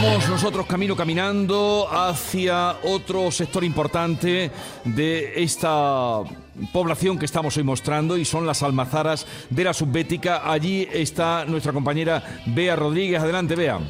Vamos 0.00 0.28
nosotros 0.28 0.64
camino 0.66 0.94
caminando 0.94 1.88
hacia 1.90 2.76
otro 2.84 3.32
sector 3.32 3.64
importante 3.64 4.48
de 4.84 5.42
esta 5.42 6.20
población 6.72 7.18
que 7.18 7.24
estamos 7.24 7.56
hoy 7.56 7.64
mostrando 7.64 8.16
y 8.16 8.24
son 8.24 8.46
las 8.46 8.62
almazaras 8.62 9.26
de 9.50 9.64
la 9.64 9.74
subbética. 9.74 10.48
Allí 10.48 10.86
está 10.92 11.44
nuestra 11.46 11.72
compañera 11.72 12.22
Bea 12.46 12.76
Rodríguez. 12.76 13.20
Adelante, 13.20 13.56
Bea. 13.56 13.80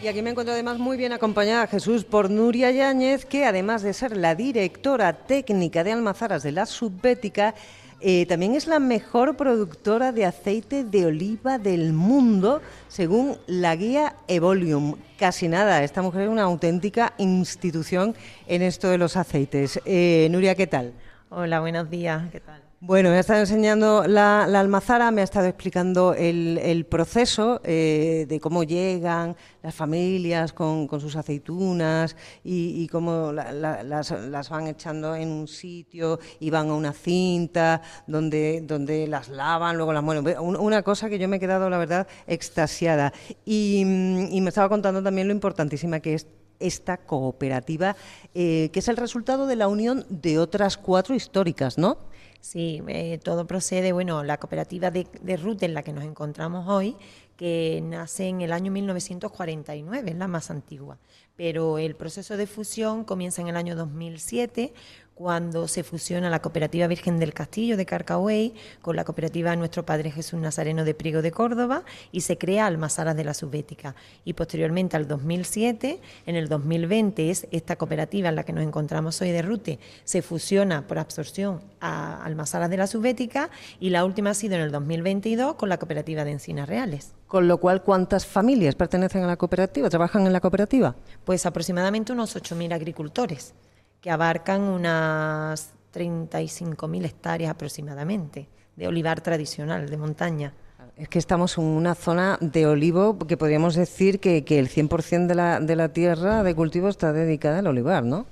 Y 0.00 0.06
aquí 0.06 0.22
me 0.22 0.30
encuentro 0.30 0.54
además 0.54 0.78
muy 0.78 0.96
bien 0.96 1.12
acompañada, 1.12 1.66
Jesús, 1.66 2.04
por 2.04 2.30
Nuria 2.30 2.70
Yáñez, 2.70 3.24
que 3.24 3.44
además 3.44 3.82
de 3.82 3.94
ser 3.94 4.16
la 4.16 4.36
directora 4.36 5.14
técnica 5.14 5.82
de 5.82 5.94
almazaras 5.94 6.44
de 6.44 6.52
la 6.52 6.64
subbética, 6.64 7.56
eh, 8.00 8.26
también 8.26 8.54
es 8.54 8.66
la 8.66 8.78
mejor 8.78 9.36
productora 9.36 10.12
de 10.12 10.24
aceite 10.24 10.84
de 10.84 11.06
oliva 11.06 11.58
del 11.58 11.92
mundo, 11.92 12.62
según 12.88 13.36
la 13.46 13.74
guía 13.74 14.14
Evolium. 14.28 14.96
Casi 15.18 15.48
nada, 15.48 15.82
esta 15.82 16.02
mujer 16.02 16.22
es 16.22 16.28
una 16.28 16.44
auténtica 16.44 17.14
institución 17.18 18.14
en 18.46 18.62
esto 18.62 18.88
de 18.88 18.98
los 18.98 19.16
aceites. 19.16 19.80
Eh, 19.84 20.28
Nuria, 20.30 20.54
¿qué 20.54 20.66
tal? 20.66 20.92
Hola, 21.30 21.60
buenos 21.60 21.90
días, 21.90 22.30
¿qué 22.30 22.40
tal? 22.40 22.57
Bueno, 22.80 23.10
me 23.10 23.16
ha 23.16 23.20
estado 23.20 23.40
enseñando 23.40 24.06
la, 24.06 24.44
almazara, 24.44 25.10
me 25.10 25.20
ha 25.20 25.24
estado 25.24 25.48
explicando 25.48 26.14
el, 26.14 26.86
proceso 26.88 27.60
eh, 27.64 28.24
de 28.28 28.38
cómo 28.38 28.62
llegan 28.62 29.34
las 29.64 29.74
familias 29.74 30.52
con, 30.52 30.88
sus 31.00 31.16
aceitunas 31.16 32.14
y, 32.44 32.86
cómo 32.86 33.32
las, 33.32 34.48
van 34.48 34.68
echando 34.68 35.16
en 35.16 35.28
un 35.28 35.48
sitio 35.48 36.20
y 36.38 36.50
van 36.50 36.70
a 36.70 36.74
una 36.74 36.92
cinta 36.92 37.82
donde, 38.06 38.60
donde 38.62 39.08
las 39.08 39.28
lavan, 39.28 39.76
luego 39.76 39.92
las 39.92 40.04
muelen. 40.04 40.38
Una 40.38 40.84
cosa 40.84 41.08
que 41.08 41.18
yo 41.18 41.26
me 41.26 41.38
he 41.38 41.40
quedado, 41.40 41.68
la 41.68 41.78
verdad, 41.78 42.06
extasiada. 42.28 43.12
Y, 43.44 43.84
me 43.84 44.48
estaba 44.48 44.68
contando 44.68 45.02
también 45.02 45.26
lo 45.26 45.34
importantísima 45.34 45.98
que 45.98 46.14
es 46.14 46.28
esta 46.60 46.96
cooperativa, 46.96 47.96
eh, 48.34 48.70
que 48.72 48.78
es 48.80 48.88
el 48.88 48.96
resultado 48.96 49.46
de 49.46 49.56
la 49.56 49.68
unión 49.68 50.06
de 50.08 50.38
otras 50.38 50.76
cuatro 50.76 51.14
históricas, 51.14 51.78
¿no? 51.78 51.98
Sí, 52.40 52.82
eh, 52.86 53.18
todo 53.22 53.46
procede, 53.46 53.92
bueno, 53.92 54.22
la 54.22 54.38
cooperativa 54.38 54.90
de, 54.90 55.06
de 55.20 55.36
RUT 55.36 55.62
en 55.64 55.74
la 55.74 55.82
que 55.82 55.92
nos 55.92 56.04
encontramos 56.04 56.68
hoy, 56.68 56.96
que 57.36 57.80
nace 57.84 58.26
en 58.26 58.40
el 58.40 58.52
año 58.52 58.72
1949, 58.72 60.10
es 60.10 60.16
la 60.16 60.28
más 60.28 60.50
antigua, 60.50 60.98
pero 61.36 61.78
el 61.78 61.94
proceso 61.94 62.36
de 62.36 62.46
fusión 62.46 63.04
comienza 63.04 63.42
en 63.42 63.48
el 63.48 63.56
año 63.56 63.76
2007 63.76 64.72
cuando 65.18 65.66
se 65.66 65.82
fusiona 65.82 66.30
la 66.30 66.40
Cooperativa 66.40 66.86
Virgen 66.86 67.18
del 67.18 67.34
Castillo 67.34 67.76
de 67.76 67.84
Carcahuey 67.84 68.54
con 68.80 68.94
la 68.94 69.02
Cooperativa 69.02 69.56
Nuestro 69.56 69.84
Padre 69.84 70.12
Jesús 70.12 70.38
Nazareno 70.38 70.84
de 70.84 70.94
Priego 70.94 71.22
de 71.22 71.32
Córdoba 71.32 71.82
y 72.12 72.20
se 72.20 72.38
crea 72.38 72.66
Almazaras 72.66 73.16
de 73.16 73.24
la 73.24 73.34
Subbética. 73.34 73.96
Y 74.24 74.34
posteriormente 74.34 74.96
al 74.96 75.08
2007, 75.08 76.00
en 76.24 76.36
el 76.36 76.48
2020 76.48 77.30
es 77.30 77.48
esta 77.50 77.74
cooperativa 77.74 78.28
en 78.28 78.36
la 78.36 78.44
que 78.44 78.52
nos 78.52 78.62
encontramos 78.62 79.20
hoy 79.20 79.32
de 79.32 79.42
Rute, 79.42 79.80
se 80.04 80.22
fusiona 80.22 80.86
por 80.86 81.00
absorción 81.00 81.62
a 81.80 82.22
Almazaras 82.22 82.70
de 82.70 82.76
la 82.76 82.86
Subbética 82.86 83.50
y 83.80 83.90
la 83.90 84.04
última 84.04 84.30
ha 84.30 84.34
sido 84.34 84.54
en 84.54 84.60
el 84.60 84.70
2022 84.70 85.56
con 85.56 85.68
la 85.68 85.78
Cooperativa 85.78 86.24
de 86.24 86.30
Encinas 86.30 86.68
Reales. 86.68 87.16
Con 87.26 87.48
lo 87.48 87.58
cual, 87.58 87.82
¿cuántas 87.82 88.24
familias 88.24 88.76
pertenecen 88.76 89.24
a 89.24 89.26
la 89.26 89.36
cooperativa? 89.36 89.90
¿Trabajan 89.90 90.28
en 90.28 90.32
la 90.32 90.40
cooperativa? 90.40 90.94
Pues 91.24 91.44
aproximadamente 91.44 92.12
unos 92.12 92.36
8.000 92.36 92.72
agricultores 92.72 93.52
que 94.00 94.10
abarcan 94.10 94.62
unas 94.62 95.72
35.000 95.92 97.04
hectáreas 97.04 97.50
aproximadamente 97.50 98.48
de 98.76 98.88
olivar 98.88 99.20
tradicional, 99.20 99.88
de 99.88 99.96
montaña. 99.96 100.54
Es 100.96 101.08
que 101.08 101.18
estamos 101.18 101.58
en 101.58 101.64
una 101.64 101.94
zona 101.94 102.38
de 102.40 102.66
olivo 102.66 103.18
que 103.18 103.36
podríamos 103.36 103.74
decir 103.74 104.20
que, 104.20 104.44
que 104.44 104.58
el 104.58 104.68
100% 104.68 105.26
de 105.26 105.34
la, 105.34 105.60
de 105.60 105.76
la 105.76 105.88
tierra 105.90 106.42
de 106.42 106.54
cultivo 106.54 106.88
está 106.88 107.12
dedicada 107.12 107.60
al 107.60 107.66
olivar, 107.66 108.04
¿no? 108.04 108.26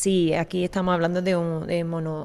Sí, 0.00 0.32
aquí 0.32 0.64
estamos 0.64 0.94
hablando 0.94 1.20
de 1.20 1.36
un 1.36 1.66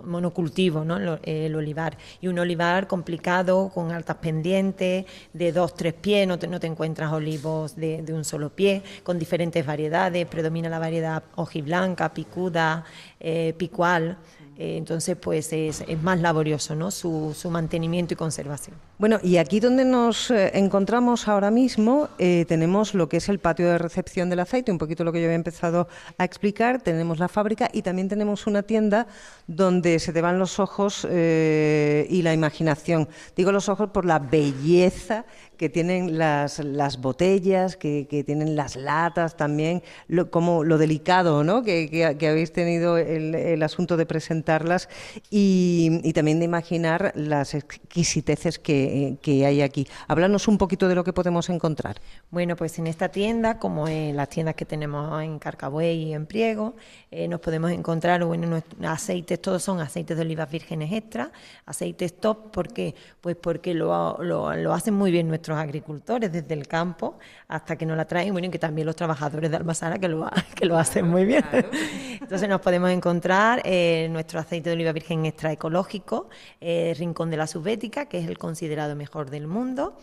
monocultivo, 0.05 0.85
¿no? 0.85 1.19
El, 1.23 1.55
olivar. 1.55 1.97
Y 2.21 2.29
un 2.29 2.39
olivar 2.39 2.87
complicado, 2.87 3.69
con 3.73 3.91
altas 3.91 4.15
pendientes, 4.15 5.05
de 5.33 5.51
dos, 5.51 5.73
tres 5.73 5.93
pies, 5.93 6.25
no 6.25 6.39
te, 6.39 6.47
no 6.47 6.57
te 6.61 6.67
encuentras 6.67 7.11
olivos 7.11 7.75
de, 7.75 8.01
un 8.13 8.23
solo 8.23 8.49
pie, 8.49 8.81
con 9.03 9.19
diferentes 9.19 9.65
variedades, 9.65 10.25
predomina 10.25 10.69
la 10.69 10.79
variedad 10.79 11.23
hojiblanca, 11.35 12.13
picuda, 12.13 12.85
eh, 13.19 13.53
picual. 13.57 14.19
Eh, 14.57 14.77
entonces, 14.77 15.17
pues 15.17 15.51
es, 15.51 15.83
más 16.01 16.21
laborioso 16.21 16.75
¿no? 16.75 16.91
Su, 16.91 17.35
mantenimiento 17.51 18.13
y 18.13 18.17
conservación. 18.17 18.77
Bueno, 18.97 19.19
y 19.21 19.35
aquí 19.35 19.59
donde 19.59 19.83
nos 19.83 20.31
eh, 20.31 20.51
encontramos 20.53 21.27
ahora 21.27 21.51
mismo, 21.51 22.07
eh, 22.17 22.45
tenemos 22.47 22.93
lo 22.93 23.09
que 23.09 23.17
es 23.17 23.27
el 23.27 23.39
patio 23.39 23.67
de 23.67 23.77
recepción 23.77 24.29
del 24.29 24.39
aceite, 24.39 24.71
un 24.71 24.77
poquito 24.77 25.03
lo 25.03 25.11
que 25.11 25.19
yo 25.19 25.25
había 25.25 25.35
empezado 25.35 25.89
a 26.17 26.23
explicar, 26.23 26.81
tenemos 26.81 27.19
la 27.19 27.27
fábrica 27.27 27.69
y 27.73 27.81
también 27.81 28.07
tenemos 28.07 28.47
una 28.47 28.63
tienda 28.63 29.07
donde 29.47 29.99
se 29.99 30.13
te 30.13 30.21
van 30.21 30.39
los 30.39 30.59
ojos 30.61 31.03
y 31.03 32.21
la 32.21 32.33
imaginación. 32.33 33.09
Digo 33.35 33.51
los 33.51 33.67
ojos 33.67 33.89
por 33.89 34.05
la 34.05 34.19
belleza 34.19 35.25
que 35.55 35.69
tienen 35.69 36.17
las, 36.17 36.59
las 36.59 36.99
botellas, 37.01 37.77
que, 37.77 38.23
tienen 38.25 38.55
las 38.55 38.75
latas 38.75 39.37
también, 39.37 39.83
lo, 40.07 40.29
como 40.29 40.63
lo 40.63 40.77
delicado 40.77 41.43
¿no? 41.43 41.63
que, 41.63 42.17
habéis 42.27 42.51
tenido 42.51 42.97
el, 42.97 43.35
el, 43.35 43.63
asunto 43.63 43.97
de 43.97 44.05
presentarlas 44.05 44.89
y, 45.29 46.11
también 46.13 46.39
de 46.39 46.45
imaginar 46.45 47.11
las 47.15 47.53
exquisiteces 47.53 48.59
que, 48.59 48.84
que, 49.21 49.45
hay 49.45 49.61
aquí. 49.61 49.87
Háblanos 50.07 50.47
un 50.47 50.57
poquito 50.57 50.87
de 50.87 50.95
lo 50.95 51.03
que 51.03 51.13
podemos 51.13 51.49
encontrar. 51.49 52.01
Bueno, 52.31 52.55
pues 52.55 52.77
en 52.79 52.87
esta 52.87 53.09
tienda, 53.09 53.59
como 53.59 53.87
en 53.87 54.15
las 54.15 54.29
tiendas 54.29 54.55
que 54.55 54.65
tenemos 54.65 55.21
en 55.21 55.39
Carcabuey 55.39 56.03
y 56.03 56.13
en 56.13 56.25
Priego, 56.25 56.75
eh, 57.11 57.27
nos 57.27 57.39
podemos 57.39 57.71
encontrar, 57.71 58.23
bueno, 58.25 58.61
aceites, 58.83 59.41
todos 59.41 59.63
son 59.63 59.79
aceites 59.79 60.17
de 60.17 60.21
olivas 60.21 60.51
vírgenes 60.51 60.91
extra, 60.91 61.31
aceites 61.65 62.19
top, 62.19 62.51
¿por 62.51 62.73
qué? 62.73 62.93
Pues 63.21 63.35
porque 63.35 63.73
lo, 63.73 64.17
lo, 64.21 64.53
lo 64.55 64.73
hacen 64.73 64.93
muy 64.93 65.11
bien 65.11 65.27
nuestros 65.27 65.45
nuestros 65.45 65.57
agricultores 65.59 66.31
desde 66.31 66.53
el 66.55 66.67
campo 66.67 67.19
hasta 67.47 67.75
que 67.75 67.85
nos 67.85 67.95
la 67.97 68.05
traen, 68.05 68.31
bueno, 68.31 68.47
y 68.47 68.49
que 68.49 68.57
también 68.57 68.87
los 68.87 68.95
trabajadores 68.95 69.51
de 69.51 69.57
Almazara 69.57 69.99
que 69.99 70.07
lo, 70.07 70.27
que 70.55 70.65
lo 70.65 70.77
hacen 70.77 71.07
muy 71.07 71.25
bien. 71.25 71.43
Entonces 72.21 72.49
nos 72.49 72.61
podemos 72.61 72.89
encontrar 72.89 73.61
eh, 73.63 74.07
nuestro 74.09 74.39
aceite 74.39 74.69
de 74.69 74.75
oliva 74.75 74.91
virgen 74.91 75.25
extra 75.25 75.51
ecológico, 75.51 76.29
eh, 76.59 76.95
Rincón 76.97 77.29
de 77.29 77.37
la 77.37 77.45
Subbética, 77.45 78.07
que 78.07 78.17
es 78.17 78.27
el 78.27 78.37
considerado 78.37 78.74
mejor 78.95 79.29
del 79.29 79.47
mundo 79.47 79.97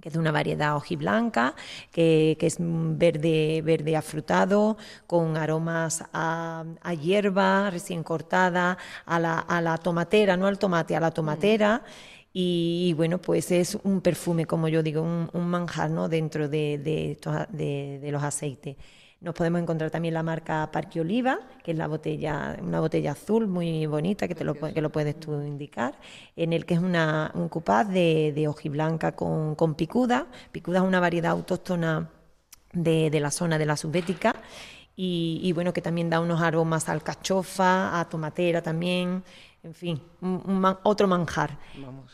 que 0.00 0.08
es 0.08 0.14
de 0.14 0.18
una 0.18 0.32
variedad 0.32 0.76
hojiblanca, 0.76 1.54
que, 1.92 2.36
que 2.38 2.46
es 2.46 2.56
verde, 2.58 3.62
verde 3.62 3.96
afrutado, 3.96 4.76
con 5.06 5.36
aromas 5.36 6.04
a, 6.12 6.64
hierba 7.00 7.70
recién 7.70 8.02
cortada, 8.02 8.76
a 9.06 9.20
la, 9.20 9.38
a 9.38 9.60
la, 9.60 9.78
tomatera, 9.78 10.36
no 10.36 10.48
al 10.48 10.58
tomate, 10.58 10.96
a 10.96 11.00
la 11.00 11.12
tomatera. 11.12 11.78
Mm. 11.78 12.24
Y, 12.36 12.92
bueno, 12.94 13.18
pues 13.18 13.52
es 13.52 13.78
un 13.84 14.00
perfume, 14.00 14.44
como 14.44 14.66
yo 14.66 14.82
digo, 14.82 15.02
un, 15.02 15.48
manjar 15.48 15.88
¿no? 15.90 16.08
dentro 16.08 16.48
de, 16.48 16.78
de, 16.78 18.10
los 18.10 18.22
aceites. 18.24 18.76
Nos 19.24 19.34
podemos 19.34 19.58
encontrar 19.62 19.90
también 19.90 20.12
la 20.12 20.22
marca 20.22 20.68
Parque 20.70 21.00
Oliva, 21.00 21.38
que 21.62 21.70
es 21.70 21.78
la 21.78 21.86
botella, 21.86 22.58
una 22.60 22.80
botella 22.80 23.12
azul 23.12 23.46
muy 23.46 23.86
bonita, 23.86 24.28
que, 24.28 24.34
te 24.34 24.44
lo, 24.44 24.52
que 24.52 24.82
lo 24.82 24.90
puedes 24.92 25.18
tú 25.18 25.32
indicar, 25.40 25.98
en 26.36 26.52
el 26.52 26.66
que 26.66 26.74
es 26.74 26.80
una, 26.80 27.30
un 27.32 27.48
cupaz 27.48 27.88
de, 27.88 28.34
de 28.34 28.48
hojiblanca 28.48 29.12
con, 29.12 29.54
con 29.54 29.76
picuda. 29.76 30.26
Picuda 30.52 30.80
es 30.80 30.84
una 30.84 31.00
variedad 31.00 31.32
autóctona 31.32 32.10
de, 32.74 33.08
de 33.08 33.20
la 33.20 33.30
zona 33.30 33.56
de 33.56 33.64
la 33.64 33.78
subbética 33.78 34.34
y, 34.94 35.50
bueno, 35.54 35.72
que 35.72 35.80
también 35.80 36.10
da 36.10 36.20
unos 36.20 36.42
aromas 36.42 36.90
al 36.90 37.02
cachofa, 37.02 37.98
a 37.98 38.08
tomatera 38.10 38.60
también 38.60 39.24
en 39.64 39.72
fin, 39.72 40.00
un, 40.20 40.62
otro 40.82 41.08
manjar. 41.08 41.56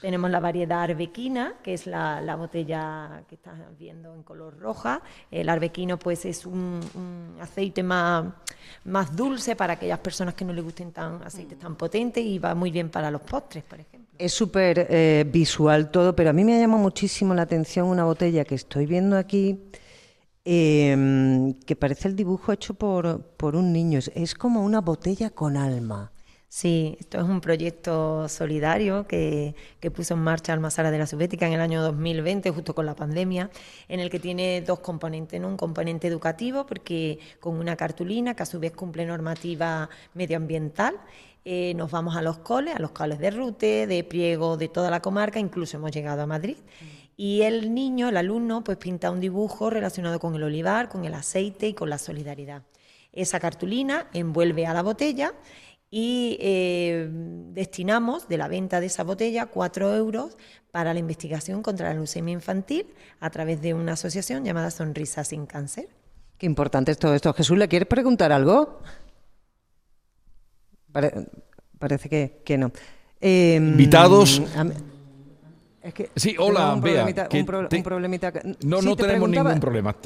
Tenemos 0.00 0.31
la 0.31 0.38
variedad 0.38 0.83
arbequina, 0.83 1.55
que 1.62 1.75
es 1.75 1.87
la, 1.87 2.37
botella 2.37 3.25
que 3.28 3.34
estás 3.34 3.59
viendo 3.77 4.15
en 4.15 4.22
color 4.22 4.56
roja. 4.59 5.03
El 5.33 5.49
arbequino 5.49 5.99
pues 5.99 6.25
es 6.25 6.47
un, 6.47 6.81
aceite 7.41 7.82
más, 7.82 8.25
más 8.85 9.14
dulce 9.14 9.56
para 9.56 9.75
aquellas 9.75 9.99
personas 9.99 10.35
que 10.35 10.44
no 10.44 10.52
les 10.52 10.62
gusten 10.62 10.93
tan 10.93 11.23
aceites 11.25 11.58
tan 11.58 11.75
potentes 11.75 12.25
y 12.25 12.38
va 12.38 12.55
muy 12.55 12.70
bien 12.70 12.88
para 12.88 13.11
los 13.11 13.20
postres, 13.23 13.64
por 13.64 13.81
ejemplo. 13.81 14.08
Es 14.17 14.32
súper 14.32 14.87
eh, 14.88 15.25
visual 15.26 15.91
todo, 15.91 16.14
pero 16.14 16.31
a 16.31 16.32
mí 16.32 16.44
me 16.44 16.56
ha 16.56 16.61
llamado 16.61 16.82
muchísimo 16.82 17.35
la 17.35 17.43
atención 17.43 17.88
una 17.88 18.05
botella 18.05 18.44
que 18.44 18.55
estoy 18.55 18.87
viendo 18.87 19.17
aquí. 19.17 19.58
Em, 20.43 21.52
que 21.67 21.76
parece 21.76 22.08
el 22.08 22.17
dibujo 22.17 22.50
hecho 22.52 22.73
por, 22.73 23.20
por 23.37 23.56
un 23.56 23.73
niño. 23.73 23.99
Es 24.14 24.35
como 24.35 24.64
una 24.64 24.81
botella 24.81 25.31
con 25.31 25.56
alma. 25.56 26.12
Sí, 26.52 26.97
esto 26.99 27.19
es 27.19 27.25
un 27.25 27.41
proyecto 27.41 28.29
solidario 28.29 29.06
que, 29.06 29.55
puso 29.94 30.14
en 30.14 30.20
marcha 30.20 30.52
Almazara 30.52 30.91
de 30.91 30.99
la 30.99 31.06
Subbética 31.06 31.47
en 31.47 31.52
el 31.52 31.61
año 31.61 31.81
2020, 31.81 32.50
justo 32.50 32.75
con 32.75 32.87
la 32.87 32.97
pandemia, 32.97 33.50
en 33.87 34.00
el 34.00 34.11
que 34.11 34.19
tiene 34.19 34.61
dos 34.61 34.81
componentes, 34.81 35.41
un 35.41 35.56
componente 35.56 36.08
educativo, 36.08 36.67
porque 36.67 37.20
con 37.38 37.55
una 37.55 37.76
cartulina 37.76 38.35
que 38.35 38.43
a 38.43 38.47
su 38.47 38.58
vez 38.58 38.73
cumple 38.73 39.06
normativa 39.06 39.88
medioambiental, 40.14 40.97
eh, 41.44 41.73
nos 41.75 41.93
vamos 41.93 42.17
a 42.17 42.23
los 42.23 42.38
coles, 42.38 42.75
a 42.75 42.81
los 42.81 42.91
coles 42.91 43.20
de 43.20 43.31
Rute, 43.31 43.87
de 43.87 44.02
Priego, 44.02 44.56
de 44.56 44.67
toda 44.67 44.91
la 44.91 45.00
comarca, 45.00 45.38
incluso 45.38 45.76
hemos 45.76 45.93
llegado 45.93 46.23
a 46.23 46.26
Madrid. 46.26 46.56
Y 47.17 47.43
el 47.43 47.73
niño, 47.73 48.08
el 48.08 48.17
alumno, 48.17 48.64
pues 48.64 48.76
pinta 48.76 49.12
un 49.12 49.20
dibujo 49.20 49.70
relacionado 49.70 50.19
con 50.19 50.35
el 50.35 50.43
olivar, 50.43 50.88
con 50.88 51.05
el 51.05 51.14
aceite 51.14 51.69
y 51.69 51.75
con 51.75 51.91
la 51.91 51.99
solidaridad. 51.99 52.64
Esa 53.12 53.41
cartulina 53.41 54.08
envuelve 54.12 54.67
a 54.67 54.75
la 54.75 54.82
botella 54.82 55.32
y 55.90 56.37
eh, 56.40 57.08
destinamos 57.10 58.28
de 58.28 58.38
la 58.38 58.46
venta 58.46 58.81
de 58.81 58.87
esa 58.87 59.02
botella 59.02 59.46
cuatro 59.46 59.94
euros 59.94 60.37
para 60.70 60.94
la 60.94 61.00
investigación 61.00 61.62
contra 61.62 61.88
la 61.88 61.94
leucemia 61.94 62.32
infantil 62.32 62.87
a 63.19 63.31
través 63.31 63.60
de 63.60 63.75
una 63.75 63.94
asociación 63.94 64.44
llamada 64.44 64.70
Sonrisa 64.70 65.25
sin 65.25 65.46
Cáncer. 65.46 65.88
Qué 66.38 66.46
importante 66.46 66.92
es 66.92 66.98
todo 66.98 67.14
esto. 67.14 67.34
Jesús, 67.34 67.58
¿le 67.58 67.69
quieres 67.69 67.88
preguntar 67.88 68.32
algo? 68.32 68.81
parece 71.78 72.08
que, 72.44 72.58
no. 72.58 72.72
Em, 73.20 73.70
Invitados. 73.70 74.42
Es 75.82 75.94
que 75.94 76.11
sí, 76.15 76.37
hola, 76.38 76.75
un 76.75 76.81
Bea. 76.82 77.05
un 77.32 77.82
problemita, 77.82 78.32
No, 78.65 78.82
no 78.82 78.97
tenemos 78.97 79.29
ningún 79.29 79.61
problema. 79.61 79.97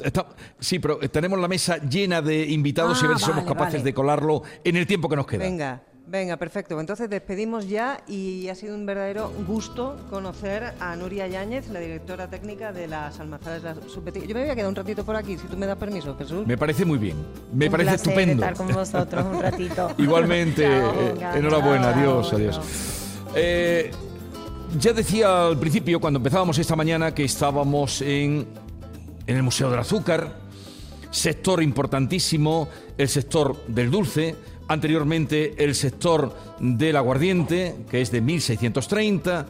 sí, 0.59 0.79
pero 0.79 0.99
tenemos 0.99 1.37
la 1.39 1.47
mesa 1.49 1.77
llena 1.77 2.21
de 2.21 2.45
invitados 2.45 3.01
y 3.01 3.05
a 3.05 3.09
ver 3.09 3.17
si 3.17 3.25
ah, 3.25 3.27
somos 3.27 3.43
capaces 3.43 3.83
de 3.83 3.93
colarlo 3.93 4.41
en 4.63 4.77
el 4.77 4.87
tiempo 4.87 5.09
que 5.09 5.17
nos 5.17 5.27
queda. 5.27 5.43
Venga, 5.43 5.81
venga, 6.07 6.37
perfecto. 6.37 6.79
Entonces 6.79 7.09
despedimos 7.09 7.67
ya 7.67 7.99
y 8.07 8.47
ha 8.47 8.55
sido 8.55 8.73
un 8.73 8.85
verdadero 8.85 9.33
gusto 9.45 9.97
conocer 10.09 10.73
a 10.79 10.95
Nuria 10.95 11.27
Yáñez, 11.27 11.67
la 11.67 11.81
directora 11.81 12.29
técnica 12.29 12.71
de 12.71 12.87
las 12.87 13.19
almazaras 13.19 13.61
de 13.61 13.73
la 13.73 14.25
Yo 14.25 14.33
me 14.33 14.41
voy 14.43 14.49
a 14.49 14.55
quedar 14.55 14.69
un 14.69 14.75
ratito 14.75 15.03
por 15.03 15.17
aquí, 15.17 15.37
si 15.37 15.45
tú 15.47 15.57
me 15.57 15.65
das 15.65 15.77
permiso, 15.77 16.15
Jesús. 16.17 16.47
Me 16.47 16.57
parece 16.57 16.85
muy 16.85 16.99
bien. 16.99 17.17
Me 17.53 17.69
parece 17.69 17.95
estupendo. 17.95 18.45
estar 18.45 18.55
con 18.55 18.73
vosotros 18.73 19.25
un 19.25 19.41
ratito. 19.41 19.91
Igualmente. 19.97 20.65
Eh, 20.95 21.15
enhorabuena. 21.35 21.89
adiós, 21.89 22.31
adiós. 22.31 22.59
Eh, 23.35 23.91
ya 24.79 24.93
decía 24.93 25.47
al 25.47 25.59
principio, 25.59 25.99
cuando 25.99 26.17
empezábamos 26.17 26.57
esta 26.57 26.75
mañana, 26.75 27.13
que 27.13 27.23
estábamos 27.23 28.01
en, 28.01 28.47
en 29.27 29.35
el 29.35 29.43
Museo 29.43 29.69
del 29.69 29.79
Azúcar, 29.79 30.39
sector 31.11 31.63
importantísimo, 31.63 32.67
el 32.97 33.07
sector 33.07 33.65
del 33.67 33.89
dulce, 33.89 34.35
anteriormente 34.67 35.63
el 35.63 35.75
sector 35.75 36.35
del 36.59 36.95
aguardiente, 36.95 37.75
que 37.89 38.01
es 38.01 38.11
de 38.11 38.21
1630, 38.21 39.47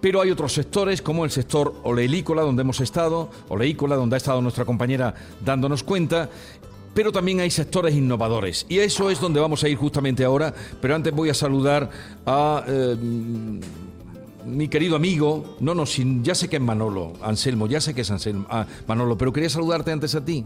pero 0.00 0.20
hay 0.20 0.30
otros 0.30 0.52
sectores 0.52 1.02
como 1.02 1.24
el 1.24 1.30
sector 1.30 1.74
oleícola, 1.82 2.42
donde 2.42 2.62
hemos 2.62 2.80
estado, 2.80 3.30
oleícola, 3.48 3.96
donde 3.96 4.16
ha 4.16 4.18
estado 4.18 4.40
nuestra 4.40 4.64
compañera 4.64 5.14
dándonos 5.44 5.82
cuenta, 5.82 6.28
pero 6.94 7.12
también 7.12 7.40
hay 7.40 7.50
sectores 7.50 7.94
innovadores. 7.94 8.66
Y 8.68 8.78
eso 8.78 9.10
es 9.10 9.20
donde 9.20 9.40
vamos 9.40 9.64
a 9.64 9.68
ir 9.68 9.76
justamente 9.76 10.24
ahora, 10.24 10.54
pero 10.80 10.94
antes 10.94 11.12
voy 11.12 11.30
a 11.30 11.34
saludar 11.34 11.90
a... 12.26 12.64
Eh, 12.66 12.96
mi 14.44 14.68
querido 14.68 14.96
amigo, 14.96 15.56
no, 15.60 15.74
no, 15.74 15.84
ya 16.22 16.34
sé 16.34 16.48
que 16.48 16.56
es 16.56 16.62
Manolo, 16.62 17.14
Anselmo, 17.22 17.66
ya 17.66 17.80
sé 17.80 17.94
que 17.94 18.02
es 18.02 18.10
Anselmo, 18.10 18.46
ah, 18.50 18.66
Manolo, 18.86 19.16
pero 19.18 19.32
quería 19.32 19.50
saludarte 19.50 19.92
antes 19.92 20.14
a 20.14 20.24
ti. 20.24 20.44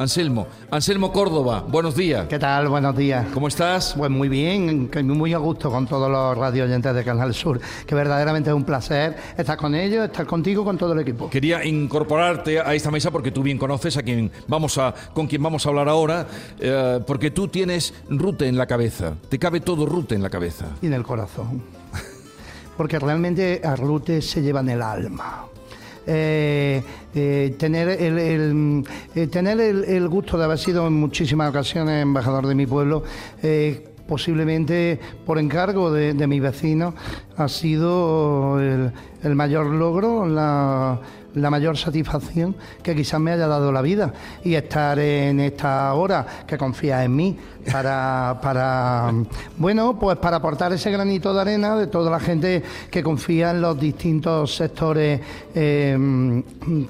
Anselmo, 0.00 0.46
Anselmo 0.70 1.12
Córdoba, 1.12 1.62
buenos 1.68 1.94
días. 1.94 2.26
¿Qué 2.26 2.38
tal? 2.38 2.68
Buenos 2.68 2.96
días. 2.96 3.26
¿Cómo 3.34 3.48
estás? 3.48 3.94
Pues 3.98 4.10
muy 4.10 4.30
bien, 4.30 4.90
muy 5.04 5.34
a 5.34 5.36
gusto 5.36 5.70
con 5.70 5.86
todos 5.86 6.10
los 6.10 6.38
radio 6.38 6.64
oyentes 6.64 6.94
de 6.94 7.04
Canal 7.04 7.34
Sur, 7.34 7.60
que 7.86 7.94
verdaderamente 7.94 8.48
es 8.48 8.56
un 8.56 8.64
placer 8.64 9.14
estar 9.36 9.58
con 9.58 9.74
ellos, 9.74 10.06
estar 10.06 10.24
contigo, 10.24 10.64
con 10.64 10.78
todo 10.78 10.94
el 10.94 11.00
equipo. 11.00 11.28
Quería 11.28 11.62
incorporarte 11.66 12.60
a 12.60 12.74
esta 12.74 12.90
mesa 12.90 13.10
porque 13.10 13.30
tú 13.30 13.42
bien 13.42 13.58
conoces 13.58 13.98
a 13.98 14.02
quien 14.02 14.32
vamos 14.48 14.78
a, 14.78 14.94
con 15.12 15.26
quien 15.26 15.42
vamos 15.42 15.66
a 15.66 15.68
hablar 15.68 15.90
ahora, 15.90 16.26
eh, 16.58 17.00
porque 17.06 17.30
tú 17.30 17.48
tienes 17.48 17.92
Rute 18.08 18.48
en 18.48 18.56
la 18.56 18.66
cabeza, 18.66 19.16
te 19.28 19.38
cabe 19.38 19.60
todo 19.60 19.84
Rute 19.84 20.14
en 20.14 20.22
la 20.22 20.30
cabeza. 20.30 20.64
Y 20.80 20.86
en 20.86 20.94
el 20.94 21.02
corazón 21.02 21.60
porque 22.80 22.98
realmente 22.98 23.60
a 23.62 23.76
Rute 23.76 24.22
se 24.22 24.40
lleva 24.40 24.60
en 24.60 24.70
el 24.70 24.80
alma. 24.80 25.44
Eh, 26.06 26.82
eh, 27.14 27.54
tener 27.58 27.90
el, 27.90 28.82
eh, 29.14 29.26
tener 29.26 29.60
el, 29.60 30.08
gusto 30.08 30.38
de 30.38 30.44
haber 30.44 30.56
sido 30.56 30.86
en 30.86 30.94
muchísimas 30.94 31.50
ocasiones 31.50 32.00
embajador 32.00 32.46
de 32.46 32.54
mi 32.54 32.64
pueblo, 32.64 33.02
posiblemente 34.08 34.98
por 35.26 35.38
encargo 35.38 35.92
de, 35.92 36.14
de 36.14 36.26
mis 36.26 36.40
vecinos, 36.40 36.94
ha 37.36 37.48
sido 37.48 38.58
el, 38.58 39.34
mayor 39.34 39.66
logro, 39.66 40.24
la 41.34 41.50
mayor 41.50 41.76
satisfacción 41.76 42.56
que 42.82 42.94
quizás 42.94 43.20
me 43.20 43.32
haya 43.32 43.46
dado 43.46 43.72
la 43.72 43.82
vida 43.82 44.12
y 44.44 44.54
estar 44.54 44.98
en 44.98 45.40
esta 45.40 45.92
hora 45.94 46.26
que 46.46 46.58
confía 46.58 47.04
en 47.04 47.14
mí 47.14 47.36
para, 47.70 48.38
para 48.42 49.12
bueno, 49.56 49.98
pues 49.98 50.16
para 50.18 50.38
aportar 50.38 50.72
ese 50.72 50.90
granito 50.90 51.32
de 51.32 51.40
arena 51.40 51.76
de 51.76 51.86
toda 51.86 52.10
la 52.10 52.20
gente 52.20 52.62
que 52.90 53.02
confía 53.02 53.50
en 53.50 53.60
los 53.60 53.78
distintos 53.78 54.54
sectores 54.56 55.20
em, 55.54 56.42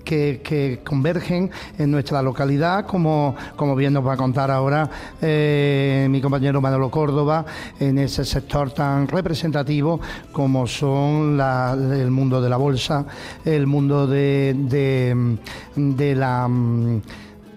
que, 0.04 0.81
convergen 0.84 1.50
en 1.78 1.90
nuestra 1.90 2.22
localidad, 2.22 2.87
como, 2.87 3.34
como 3.56 3.75
bien 3.75 3.92
nos 3.92 4.06
va 4.06 4.14
a 4.14 4.16
contar 4.16 4.50
ahora 4.50 4.88
eh, 5.20 6.06
mi 6.10 6.20
compañero 6.20 6.60
Manolo 6.60 6.90
Córdoba, 6.90 7.44
en 7.78 7.98
ese 7.98 8.25
sector 8.25 8.70
tan 8.72 9.06
representativo 9.08 10.00
como 10.32 10.66
son 10.66 11.40
el 11.40 12.10
mundo 12.10 12.40
de 12.40 12.48
la 12.48 12.56
bolsa, 12.56 13.04
el 13.44 13.66
mundo 13.66 14.06
de 14.06 14.30
de, 14.55 16.15
la 16.17 16.49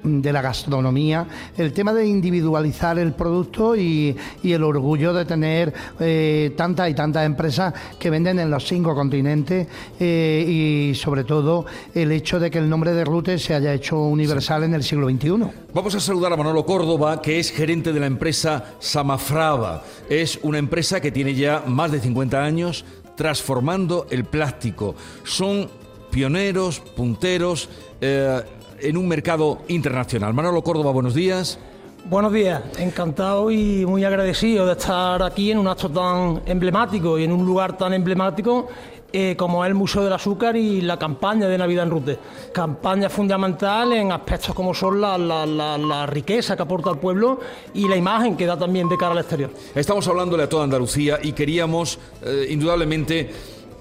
de 0.04 0.34
la 0.34 0.42
gastronomía, 0.42 1.26
el 1.58 1.72
tema 1.74 1.94
de 1.94 2.06
individualizar 2.06 3.00
el 3.00 3.14
producto 3.14 3.76
y, 3.76 4.16
el 4.44 4.64
orgullo 4.64 5.14
de 5.14 5.26
tener 5.26 5.74
eh, 6.00 6.54
tantas 6.56 6.90
y 6.90 6.94
tantas 6.94 7.26
empresas 7.26 7.74
que 7.98 8.10
venden 8.10 8.40
en 8.40 8.52
los 8.52 8.68
cinco 8.68 8.94
continentes 8.94 9.68
eh, 10.00 10.92
y 10.92 10.96
sobre 10.96 11.24
todo 11.24 11.66
el 11.96 12.12
hecho 12.12 12.40
de 12.40 12.52
que 12.52 12.60
el 12.60 12.70
nombre 12.70 12.94
de 12.94 13.04
Rute 13.04 13.40
se 13.40 13.56
haya 13.56 13.74
hecho 13.74 14.00
universal 14.00 14.64
en 14.64 14.76
el 14.76 14.84
siglo 14.84 15.10
XXI. 15.10 15.48
Vamos 15.74 15.96
a 15.96 16.00
saludar 16.00 16.34
a 16.34 16.38
Manolo 16.38 16.66
Córdoba, 16.66 17.22
que 17.22 17.40
es 17.40 17.52
gerente 17.52 17.94
de 17.94 18.00
la 18.00 18.06
empresa 18.06 18.76
Samafrava. 18.80 19.84
Es 20.10 20.40
una 20.44 20.60
empresa 20.60 21.02
que 21.02 21.12
tiene 21.12 21.34
ya 21.34 21.64
más 21.66 21.92
de 21.92 22.00
50 22.00 22.44
años 22.44 22.86
transformando 23.16 24.08
el 24.10 24.26
plástico. 24.26 24.96
Son 25.24 25.70
pioneros, 26.14 26.80
punteros 26.80 27.70
eh, 28.00 28.42
en 28.80 28.98
un 28.98 29.08
mercado 29.08 29.60
internacional. 29.68 30.34
Manolo 30.34 30.64
Córdoba, 30.64 30.92
buenos 30.92 31.16
días. 31.16 31.58
Buenos 32.06 32.34
días, 32.34 32.62
encantado 32.78 33.50
y 33.50 33.86
muy 33.86 34.04
agradecido 34.04 34.66
de 34.66 34.74
estar 34.74 35.24
aquí 35.24 35.52
en 35.52 35.58
un 35.58 35.68
acto 35.68 35.90
tan 35.90 36.42
emblemático 36.46 37.18
y 37.18 37.24
en 37.24 37.32
un 37.32 37.46
lugar 37.46 37.78
tan 37.78 37.94
emblemático 37.94 38.68
eh, 39.16 39.36
como 39.38 39.64
es 39.64 39.70
el 39.70 39.76
Museo 39.76 40.04
del 40.04 40.12
Azúcar 40.12 40.56
y 40.56 40.82
la 40.82 40.98
campaña 40.98 41.48
de 41.48 41.56
Navidad 41.58 41.86
en 41.86 41.92
Rute. 41.92 42.20
Campaña 42.52 43.10
fundamental 43.10 43.94
en 43.94 44.12
aspectos 44.12 44.56
como 44.56 44.74
son 44.74 45.00
la, 45.00 46.06
riqueza 46.08 46.56
que 46.56 46.64
aporta 46.64 46.90
al 46.90 47.00
pueblo 47.00 47.40
y 47.76 47.88
la 47.88 47.96
imagen 47.96 48.36
que 48.36 48.48
da 48.48 48.58
también 48.58 48.90
de 48.90 48.98
cara 48.98 49.12
al 49.12 49.20
exterior. 49.20 49.52
Estamos 49.76 50.08
hablándole 50.08 50.44
a 50.44 50.50
toda 50.50 50.64
Andalucía 50.64 51.20
y 51.22 51.34
queríamos, 51.34 52.00
eh, 52.24 52.48
indudablemente, 52.50 53.32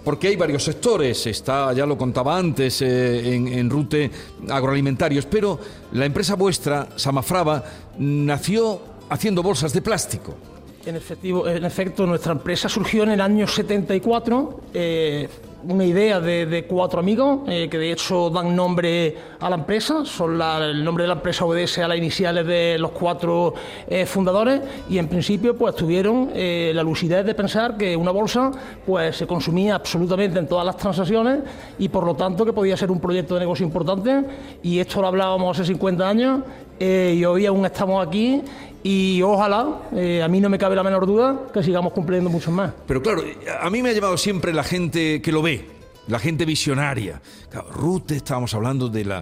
porque 0.05 0.29
hay 0.29 0.37
varios 0.37 0.65
sectores, 0.65 1.27
está, 1.27 1.73
ya 1.73 1.87
lo 1.87 1.97
contaba 1.97 2.37
antes, 2.37 2.83
eh, 2.83 3.35
en, 3.35 3.71
Rute 3.71 4.11
agroalimentarios, 4.49 5.27
pero 5.27 5.59
la 5.93 6.07
empresa 6.07 6.35
vuestra, 6.35 6.89
Samafrava, 6.97 7.65
nació 7.99 8.81
haciendo 9.09 9.43
bolsas 9.43 9.73
de 9.73 9.83
plástico. 9.83 10.35
En, 10.85 10.97
efectivo, 10.97 11.47
en 11.47 11.65
efecto, 11.65 12.07
nuestra 12.07 12.33
empresa 12.33 12.69
surgió 12.69 13.05
en 13.05 13.11
el 13.11 13.21
año 13.21 13.47
74 13.47 14.61
una 15.69 15.85
idea 15.85 16.21
de, 16.21 16.67
cuatro 16.69 17.01
amigos 17.01 17.41
eh, 17.47 17.69
que 17.71 17.79
de 17.79 17.93
hecho 17.93 18.31
dan 18.31 18.55
nombre 18.55 19.17
a 19.41 19.49
la 19.49 19.57
empresa, 19.57 20.05
son 20.05 20.41
el 20.41 20.85
nombre 20.85 21.05
de 21.05 21.09
la 21.09 21.15
empresa 21.15 21.45
obedece 21.45 21.83
a 21.83 21.89
las 21.89 21.99
iniciales 21.99 22.47
de 22.47 22.77
los 22.79 22.91
cuatro 22.93 23.55
eh, 23.89 24.07
fundadores 24.07 24.61
y 24.89 24.99
en 24.99 25.09
principio 25.09 25.57
pues 25.57 25.75
tuvieron 25.75 26.31
eh, 26.35 26.73
la 26.75 26.83
lucidez 26.83 27.25
de 27.25 27.35
pensar 27.35 27.77
que 27.77 27.97
una 27.97 28.11
bolsa 28.11 28.51
pues 28.85 29.17
se 29.17 29.27
consumía 29.27 29.77
absolutamente 29.77 30.39
en 30.39 30.47
todas 30.47 30.67
las 30.67 30.77
transacciones 30.77 31.41
y 31.79 31.89
por 31.89 32.05
lo 32.05 32.15
tanto 32.15 32.45
que 32.45 32.53
podía 32.53 32.77
ser 32.77 32.91
un 32.91 33.01
proyecto 33.01 33.35
de 33.35 33.41
negocio 33.41 33.65
importante 33.65 34.25
y 34.63 34.79
esto 34.79 35.01
lo 35.01 35.09
hablábamos 35.09 35.59
hace 35.59 35.67
50 35.69 36.09
años 36.09 36.41
y 36.81 37.25
hoy 37.25 37.47
aún 37.47 37.65
estamos 37.65 38.05
aquí 38.05 38.43
y 38.83 39.23
ojalá, 39.23 39.83
eh, 39.93 40.23
a 40.23 40.29
mí 40.29 40.41
no 40.41 40.49
me 40.49 40.59
cabe 40.59 40.75
la 40.75 40.83
menor 40.83 41.07
duda, 41.07 41.47
que 41.53 41.63
sigamos 41.63 41.93
cumpliendo 41.93 42.29
muchos 42.31 42.53
más. 42.53 42.73
Pero 42.87 43.03
claro, 43.03 43.23
a 43.61 43.71
mí 43.71 43.83
me 43.83 43.91
ha 43.91 43.93
llevado 43.93 44.17
siempre 44.17 44.53
la 44.53 44.65
gente 44.65 45.23
que 45.23 45.31
lo 45.31 45.43
ve, 45.43 45.69
la 46.09 46.19
gente 46.19 46.45
visionaria. 46.45 47.23
Claro, 47.51 47.71
Rute, 47.71 48.17
estábamos 48.17 48.55
hablando 48.55 48.89
del 48.89 49.13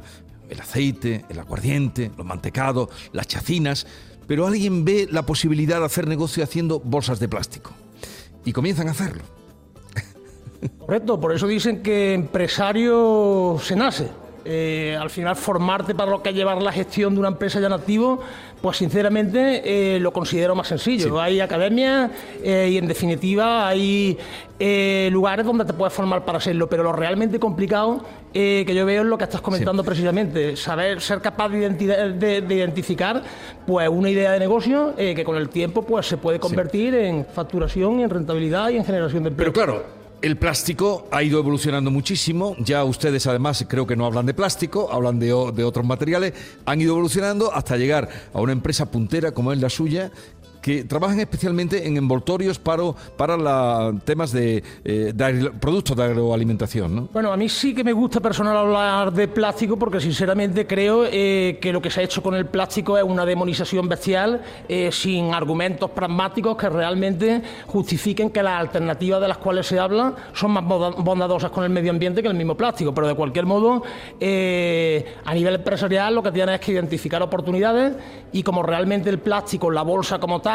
aceite, 0.60 1.24
el 1.28 1.38
aguardiente, 1.38 2.10
los 2.16 2.26
mantecados, 2.26 2.88
las 3.12 3.26
chacinas, 3.26 3.86
pero 4.26 4.46
alguien 4.46 4.84
ve 4.84 5.08
la 5.10 5.26
posibilidad 5.26 5.80
de 5.80 5.86
hacer 5.86 6.06
negocio 6.06 6.42
haciendo 6.42 6.80
bolsas 6.80 7.20
de 7.20 7.28
plástico 7.28 7.72
y 8.44 8.52
comienzan 8.52 8.88
a 8.88 8.92
hacerlo. 8.92 9.22
Correcto, 10.78 11.20
por 11.20 11.34
eso 11.34 11.46
dicen 11.46 11.82
que 11.82 12.14
empresario 12.14 13.58
se 13.62 13.76
nace 13.76 14.08
Eh, 14.44 14.96
al 14.98 15.10
final, 15.10 15.36
formarte 15.36 15.94
para 15.94 16.10
lo 16.10 16.22
que 16.22 16.30
es 16.30 16.34
llevar 16.34 16.60
la 16.62 16.72
gestión 16.72 17.14
de 17.14 17.20
una 17.20 17.28
empresa 17.28 17.60
ya 17.60 17.66
en 17.66 17.72
activo, 17.72 18.20
pues 18.60 18.78
sinceramente 18.78 19.62
eh, 19.96 20.00
lo 20.00 20.12
considero 20.12 20.54
más 20.54 20.68
sencillo. 20.68 21.20
Hay 21.20 21.40
academias 21.40 22.10
y 22.42 22.76
en 22.76 22.86
definitiva 22.86 23.68
hay 23.68 24.18
lugares 25.10 25.46
donde 25.46 25.64
te 25.64 25.72
puedes 25.72 25.92
formar 25.92 26.24
para 26.24 26.38
hacerlo, 26.38 26.68
pero 26.68 26.82
lo 26.82 26.92
realmente 26.92 27.38
complicado 27.38 28.04
que 28.32 28.72
yo 28.74 28.84
veo 28.84 29.02
es 29.02 29.08
lo 29.08 29.16
que 29.16 29.24
estás 29.24 29.40
comentando 29.40 29.82
precisamente, 29.82 30.56
saber 30.56 31.00
ser 31.00 31.20
capaz 31.20 31.48
de, 31.48 32.44
identificar 32.48 33.22
pues 33.66 33.88
una 33.88 34.10
idea 34.10 34.32
de 34.32 34.38
negocio 34.38 34.94
que 34.96 35.24
con 35.24 35.36
el 35.36 35.48
tiempo 35.48 35.82
pues 35.82 36.06
se 36.06 36.18
puede 36.18 36.38
convertir 36.38 36.94
en 36.94 37.24
facturación, 37.24 38.00
en 38.00 38.10
rentabilidad 38.10 38.68
y 38.70 38.76
en 38.76 38.84
generación 38.84 39.22
de 39.22 39.30
empleo. 39.30 39.52
Pero 39.52 39.66
claro, 39.66 39.99
el 40.22 40.36
plástico 40.36 41.08
ha 41.10 41.22
ido 41.22 41.38
evolucionando 41.38 41.90
muchísimo. 41.90 42.54
Ya 42.58 42.84
ustedes, 42.84 43.26
además, 43.26 43.64
creo 43.68 43.86
que 43.86 43.96
no 43.96 44.06
hablan 44.06 44.26
de 44.26 44.34
plástico, 44.34 44.90
hablan 44.92 45.18
de, 45.18 45.32
otros 45.32 45.84
materiales. 45.84 46.34
Han 46.66 46.80
ido 46.80 46.92
evolucionando 46.92 47.52
hasta 47.52 47.76
llegar 47.76 48.08
a 48.32 48.40
una 48.40 48.52
empresa 48.52 48.90
puntera 48.90 49.32
como 49.32 49.52
es 49.52 49.60
la 49.60 49.70
suya, 49.70 50.10
que 50.60 50.84
trabajan 50.84 51.20
especialmente 51.20 51.86
en 51.86 51.96
envoltorios 51.96 52.58
para, 52.58 52.92
para 53.16 53.92
temas 54.04 54.32
de, 54.32 54.62
eh, 54.84 55.14
productos 55.58 55.96
de 55.96 56.04
agroalimentación. 56.04 56.94
¿no? 56.94 57.08
Bueno, 57.12 57.32
a 57.32 57.36
mí 57.36 57.48
sí 57.48 57.74
que 57.74 57.84
me 57.84 57.92
gusta 57.92 58.20
personal 58.20 58.56
hablar 58.56 59.12
de 59.12 59.28
plástico 59.28 59.76
porque 59.76 60.00
sinceramente 60.00 60.66
creo 60.66 61.04
eh, 61.06 61.58
que 61.60 61.72
lo 61.72 61.80
que 61.80 61.90
se 61.90 62.00
ha 62.00 62.04
hecho 62.04 62.22
con 62.22 62.34
el 62.34 62.46
plástico 62.46 62.98
es 62.98 63.04
una 63.04 63.24
demonización 63.24 63.88
bestial 63.88 64.42
eh, 64.68 64.90
sin 64.92 65.32
argumentos 65.32 65.90
pragmáticos 65.90 66.56
que 66.56 66.68
realmente 66.68 67.42
justifiquen 67.66 68.30
que 68.30 68.42
las 68.42 68.60
alternativas 68.60 69.20
de 69.20 69.28
las 69.28 69.38
cuales 69.38 69.66
se 69.66 69.78
habla 69.78 70.14
son 70.34 70.52
más 70.52 70.64
bondadosas 70.64 71.50
con 71.50 71.64
el 71.64 71.70
medio 71.70 71.90
ambiente 71.90 72.22
que 72.22 72.28
el 72.28 72.34
mismo 72.34 72.56
plástico. 72.56 72.92
Pero 72.94 73.08
de 73.08 73.14
cualquier 73.14 73.46
modo, 73.46 73.82
a 73.82 75.34
nivel 75.34 75.54
empresarial 75.54 76.14
lo 76.14 76.22
que 76.22 76.32
tienen 76.32 76.54
es 76.54 76.60
que 76.60 76.72
identificar 76.72 77.22
oportunidades 77.22 77.94
y 78.32 78.42
como 78.42 78.62
realmente 78.62 79.10
el 79.10 79.18
plástico, 79.18 79.70
la 79.70 79.82
bolsa 79.82 80.18
como 80.18 80.40
tal, 80.40 80.49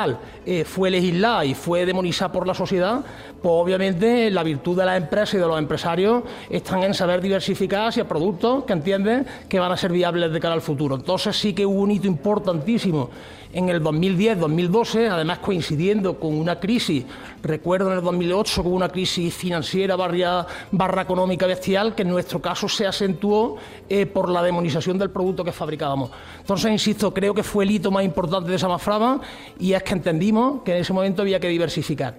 eh, 0.46 0.64
fue 0.66 0.90
legislada 0.90 1.46
y 1.46 1.54
fue 1.54 1.86
demonizada 1.86 2.32
por 2.32 2.46
la 2.46 2.54
sociedad, 2.54 3.02
pues 3.42 3.54
obviamente 3.54 4.30
la 4.30 4.44
virtud 4.44 4.78
de 4.78 4.86
las 4.86 4.98
empresas 4.98 5.36
y 5.36 5.38
de 5.38 5.48
los 5.48 5.58
empresarios 5.58 6.24
están 6.50 6.84
en 6.84 6.94
saber 6.94 7.22
diversificar 7.22 7.88
hacia 7.88 8.08
productos 8.08 8.66
que 8.66 8.74
entienden 8.74 9.25
que 9.48 9.60
van 9.60 9.72
a 9.72 9.78
ser 9.78 9.92
viables 9.92 10.32
de 10.32 10.40
cara 10.40 10.54
al 10.54 10.62
futuro. 10.62 10.96
Entonces 10.96 11.36
sí 11.38 11.54
que 11.54 11.66
hubo 11.66 11.82
un 11.82 11.92
hito 11.92 12.08
importantísimo 12.08 13.10
en 13.56 13.70
el 13.70 13.82
2010-2012, 13.82 15.10
además 15.10 15.40
coincidiendo 15.40 16.20
con 16.20 16.36
una 16.36 16.60
crisis, 16.60 17.06
recuerdo 17.42 17.90
en 17.90 18.00
el 18.00 18.04
2008 18.04 18.64
con 18.64 18.74
una 18.74 18.90
crisis 18.90 19.34
financiera 19.34 19.96
barra, 19.96 21.02
económica 21.02 21.48
bestial, 21.48 21.96
que 21.96 22.02
en 22.02 22.10
nuestro 22.10 22.42
caso 22.42 22.68
se 22.68 22.86
acentuó 22.86 23.56
eh, 23.88 24.06
por 24.08 24.30
la 24.30 24.44
demonización 24.44 24.98
del 24.98 25.10
producto 25.10 25.46
que 25.46 25.54
fabricábamos. 25.54 26.12
Entonces, 26.42 26.70
insisto, 26.70 27.14
creo 27.14 27.34
que 27.34 27.44
fue 27.44 27.64
el 27.64 27.72
hito 27.72 27.92
más 27.92 28.04
importante 28.04 28.50
de 28.50 28.58
esa 28.58 28.68
mafraba 28.68 29.22
y 29.58 29.72
es 29.72 29.82
que 29.84 29.94
entendimos 29.94 30.62
que 30.64 30.74
en 30.74 30.82
ese 30.82 30.92
momento 30.92 31.22
había 31.22 31.40
que 31.40 31.48
diversificar. 31.48 32.16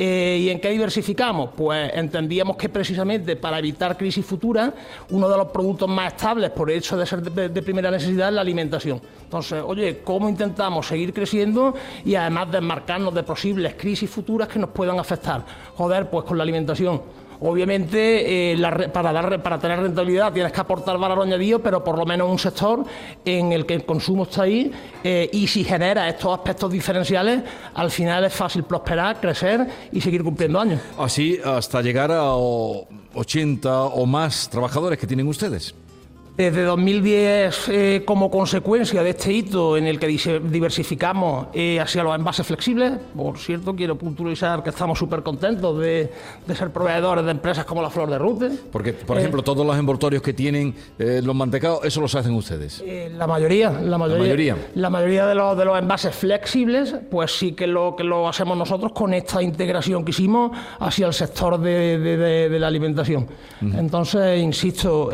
Eh, 0.00 0.38
¿Y 0.42 0.50
en 0.50 0.60
qué 0.60 0.70
diversificamos? 0.70 1.50
Pues 1.56 1.90
entendíamos 1.92 2.56
que 2.56 2.68
precisamente 2.68 3.34
para 3.34 3.58
evitar 3.58 3.96
crisis 3.96 4.24
futuras, 4.24 4.72
uno 5.10 5.28
de 5.28 5.36
los 5.36 5.48
productos 5.48 5.88
más 5.88 6.12
estables 6.12 6.50
por 6.50 6.70
el 6.70 6.78
hecho 6.78 6.96
de 6.96 7.04
ser 7.04 7.20
de, 7.20 7.62
primera 7.62 7.90
necesidad 7.90 8.28
es 8.28 8.34
la 8.34 8.42
alimentación. 8.42 9.00
Entonces, 9.24 9.60
oye, 9.66 10.00
¿cómo 10.04 10.28
intentamos 10.28 10.86
seguir 10.86 11.12
creciendo 11.12 11.74
y 12.04 12.14
además 12.14 12.52
desmarcarnos 12.52 13.12
de 13.12 13.24
posibles 13.24 13.74
crisis 13.74 14.08
futuras 14.08 14.46
que 14.46 14.60
nos 14.60 14.70
puedan 14.70 15.00
afectar? 15.00 15.44
Joder, 15.74 16.08
pues 16.08 16.24
con 16.24 16.38
la 16.38 16.44
alimentación. 16.44 17.02
Obviamente, 17.40 18.52
eh, 18.52 18.90
para, 18.92 19.12
dar, 19.12 19.42
para 19.42 19.58
tener 19.58 19.80
rentabilidad 19.80 20.32
tienes 20.32 20.52
que 20.52 20.60
aportar 20.60 20.98
valor 20.98 21.22
añadido, 21.22 21.60
pero 21.60 21.84
por 21.84 21.96
lo 21.96 22.04
menos 22.04 22.28
un 22.28 22.38
sector 22.38 22.84
en 23.24 23.52
el 23.52 23.64
que 23.64 23.74
el 23.74 23.84
consumo 23.84 24.24
está 24.24 24.42
ahí 24.42 24.72
eh, 25.04 25.30
y 25.32 25.46
si 25.46 25.62
genera 25.64 26.08
estos 26.08 26.36
aspectos 26.36 26.72
diferenciales, 26.72 27.42
al 27.74 27.90
final 27.90 28.24
es 28.24 28.34
fácil 28.34 28.64
prosperar, 28.64 29.20
crecer 29.20 29.66
y 29.92 30.00
seguir 30.00 30.24
cumpliendo 30.24 30.60
años. 30.60 30.80
Así 30.98 31.38
hasta 31.44 31.80
llegar 31.80 32.10
a 32.10 32.34
80 32.34 33.82
o 33.84 34.06
más 34.06 34.48
trabajadores 34.48 34.98
que 34.98 35.06
tienen 35.06 35.28
ustedes. 35.28 35.74
Desde 36.38 36.62
2010, 36.62 37.68
eh, 37.68 38.02
como 38.04 38.30
consecuencia 38.30 39.02
de 39.02 39.10
este 39.10 39.32
hito 39.32 39.76
en 39.76 39.88
el 39.88 39.98
que 39.98 40.06
diversificamos 40.06 41.48
eh, 41.52 41.80
hacia 41.80 42.04
los 42.04 42.14
envases 42.14 42.46
flexibles, 42.46 42.92
por 43.16 43.38
cierto, 43.38 43.74
quiero 43.74 43.98
puntualizar 43.98 44.62
que 44.62 44.70
estamos 44.70 45.00
súper 45.00 45.24
contentos 45.24 45.80
de, 45.80 46.12
ser 46.54 46.70
proveedores 46.70 47.24
de 47.24 47.32
empresas 47.32 47.64
como 47.64 47.82
la 47.82 47.90
Flor 47.90 48.08
de 48.08 48.18
Rute. 48.18 48.50
Porque, 48.70 48.92
por 48.92 49.16
eh, 49.16 49.20
ejemplo, 49.20 49.42
todos 49.42 49.66
los 49.66 49.76
envoltorios 49.76 50.22
que 50.22 50.32
tienen 50.32 50.76
los 50.98 51.34
mantecados, 51.34 51.80
eso 51.84 52.00
los 52.00 52.14
hacen 52.14 52.32
ustedes. 52.34 52.84
la 53.16 53.26
mayoría, 53.26 53.72
la 53.72 53.98
mayoría, 53.98 54.56
la 54.76 54.90
mayoría, 54.90 55.26
de, 55.26 55.34
los, 55.34 55.58
de 55.58 55.64
los 55.64 55.76
envases 55.76 56.14
flexibles, 56.14 56.94
pues 57.10 57.36
sí 57.36 57.50
que 57.50 57.66
lo 57.66 57.96
que 57.96 58.04
lo 58.04 58.28
hacemos 58.28 58.56
nosotros 58.56 58.92
con 58.92 59.12
esta 59.12 59.42
integración 59.42 60.04
que 60.04 60.12
hicimos 60.12 60.56
hacia 60.78 61.08
el 61.08 61.14
sector 61.14 61.58
de, 61.58 62.56
la 62.60 62.68
alimentación. 62.68 63.26
Entonces, 63.60 64.40
insisto, 64.40 65.10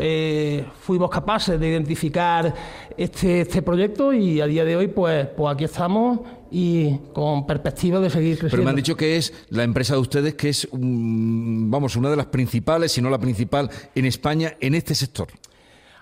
fuimos 0.81 1.14
capaces 1.15 1.57
de 1.57 1.69
identificar 1.69 2.53
este, 2.97 3.41
este 3.41 3.61
proyecto 3.61 4.11
y 4.11 4.41
a 4.41 4.47
día 4.47 4.65
de 4.65 4.75
hoy 4.75 4.87
pues, 4.87 5.27
pues 5.27 5.53
aquí 5.53 5.63
estamos 5.63 6.19
y 6.51 6.97
con 7.13 7.47
perspectiva 7.47 8.01
de 8.01 8.09
seguir 8.09 8.37
creciendo. 8.37 8.51
Pero 8.51 8.63
me 8.63 8.69
han 8.71 8.75
dicho 8.75 8.97
que 8.97 9.15
es 9.15 9.33
la 9.49 9.63
empresa 9.63 9.93
de 9.93 10.01
ustedes 10.01 10.33
que 10.33 10.49
es, 10.49 10.67
vamos, 10.73 11.95
una 11.95 12.09
de 12.09 12.17
las 12.17 12.25
principales, 12.25 12.91
si 12.91 13.01
no 13.01 13.09
la 13.09 13.17
principal 13.17 13.69
en 13.95 14.05
España 14.05 14.57
en 14.59 14.75
este 14.75 14.93
sector. 14.93 15.29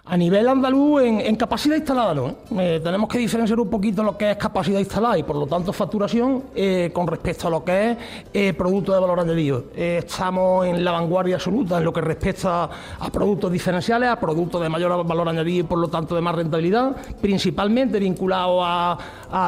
A 0.06 0.18
nivel 0.18 0.50
andaluz, 0.50 1.02
en, 1.02 1.36
capacidad 1.38 1.78
instalada 1.78 2.14
no. 2.14 2.36
¿eh? 2.60 2.82
tenemos 2.84 3.08
que 3.08 3.18
diferenciar 3.20 3.58
un 3.58 3.70
poquito 3.70 4.04
lo 4.04 4.18
que 4.18 4.32
es 4.32 4.36
capacidad 4.36 4.78
instalada 4.78 5.18
y 5.18 5.24
por 5.24 5.38
lo 5.38 5.48
tanto 5.48 5.72
facturación 5.72 6.44
eh, 6.54 6.92
con 6.94 7.08
respecto 7.08 7.48
a 7.48 7.50
lo 7.50 7.64
que 7.64 7.92
es 7.92 7.98
eh, 8.34 8.54
producto 8.54 8.94
de 8.94 9.00
valor 9.00 9.22
añadido. 9.22 9.68
estamos 9.74 10.68
en 10.68 10.84
la 10.84 10.92
vanguardia 10.92 11.36
absoluta 11.36 11.78
en 11.78 11.86
lo 11.86 11.94
que 11.94 12.02
respecta 12.02 12.70
a 13.00 13.10
productos 13.14 13.50
diferenciales, 13.50 14.10
a 14.10 14.20
productos 14.20 14.62
de 14.62 14.68
mayor 14.68 15.08
valor 15.08 15.30
añadido 15.30 15.62
y 15.62 15.68
por 15.68 15.80
lo 15.80 15.88
tanto 15.88 16.16
de 16.16 16.22
más 16.22 16.36
rentabilidad, 16.36 16.98
principalmente 17.22 17.98
vinculado 17.98 18.62
a, 18.62 18.98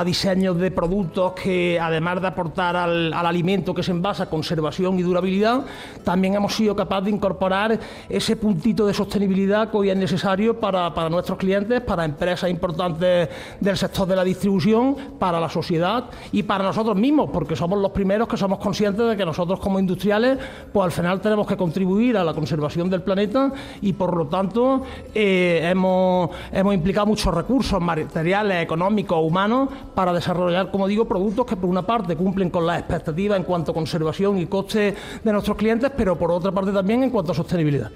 diseños 0.04 0.58
de 0.58 0.72
productos 0.72 1.34
que 1.34 1.80
además 1.80 2.20
de 2.20 2.28
aportar 2.28 2.76
al, 2.76 3.14
alimento 3.14 3.72
que 3.72 3.84
se 3.84 3.92
envasa 3.92 4.28
conservación 4.28 4.98
y 4.98 5.04
durabilidad, 5.04 5.64
también 6.04 6.34
hemos 6.34 6.56
sido 6.56 6.76
capaces 6.76 7.06
de 7.06 7.12
incorporar 7.12 7.80
ese 8.10 8.36
puntito 8.36 8.88
de 8.88 8.96
sostenibilidad 8.96 9.70
que 9.70 9.78
hoy 9.78 9.90
es 9.92 9.98
necesario 9.98 10.45
para, 10.54 11.10
nuestros 11.10 11.38
clientes, 11.38 11.82
para 11.82 12.06
empresas 12.06 12.50
importantes 12.50 13.30
del 13.60 13.78
sector 13.78 14.08
de 14.08 14.16
la 14.16 14.24
distribución, 14.24 14.96
para 15.20 15.40
la 15.40 15.50
sociedad 15.50 16.06
y 16.32 16.44
para 16.44 16.64
nosotros 16.64 16.96
mismos, 16.96 17.30
porque 17.32 17.56
somos 17.56 17.80
los 17.80 17.92
primeros 17.92 18.28
que 18.28 18.38
somos 18.38 18.60
conscientes 18.60 19.08
de 19.08 19.18
que 19.18 19.26
nosotros 19.26 19.60
como 19.60 19.80
industriales, 19.80 20.38
pues 20.72 20.86
al 20.86 20.92
final 20.92 21.22
tenemos 21.22 21.48
que 21.48 21.58
contribuir 21.58 22.18
a 22.18 22.24
la 22.24 22.34
conservación 22.34 22.90
del 22.90 23.02
planeta 23.02 23.52
y 23.82 23.94
por 23.94 24.16
lo 24.16 24.28
tanto 24.28 24.84
eh, 25.14 25.62
hemos, 25.64 26.30
hemos 26.52 26.74
implicado 26.74 27.08
muchos 27.08 27.34
recursos 27.34 27.82
materiales, 27.82 28.64
económicos, 28.64 29.18
humanos, 29.22 29.70
para 29.94 30.14
desarrollar, 30.14 30.72
como 30.72 30.88
digo, 30.88 31.06
productos 31.06 31.46
que 31.46 31.56
por 31.56 31.70
una 31.70 31.82
parte 31.82 32.16
cumplen 32.16 32.50
con 32.50 32.66
las 32.66 32.80
expectativas 32.80 33.38
en 33.38 33.44
cuanto 33.44 33.72
a 33.72 33.74
conservación 33.74 34.38
y 34.38 34.46
coste 34.46 34.96
de 35.24 35.32
nuestros 35.32 35.58
clientes, 35.58 35.92
pero 35.96 36.18
por 36.18 36.32
otra 36.32 36.52
parte 36.52 36.72
también 36.72 37.04
en 37.04 37.10
cuanto 37.10 37.32
a 37.32 37.36
sostenibilidad. 37.36 37.92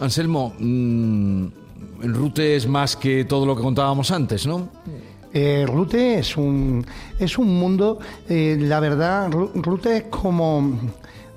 Anselmo, 0.00 0.54
mmm, 0.58 1.46
Rute 2.02 2.56
es 2.56 2.66
más 2.66 2.96
que 2.96 3.24
todo 3.24 3.46
lo 3.46 3.56
que 3.56 3.62
contábamos 3.62 4.10
antes, 4.10 4.46
¿no? 4.46 4.68
Eh, 5.32 5.64
Rute 5.66 6.18
es 6.18 6.36
un, 6.36 6.84
es 7.18 7.38
un 7.38 7.58
mundo, 7.58 7.98
eh, 8.28 8.56
la 8.60 8.80
verdad, 8.80 9.30
Rute 9.30 9.96
es 9.96 10.02
como 10.04 10.78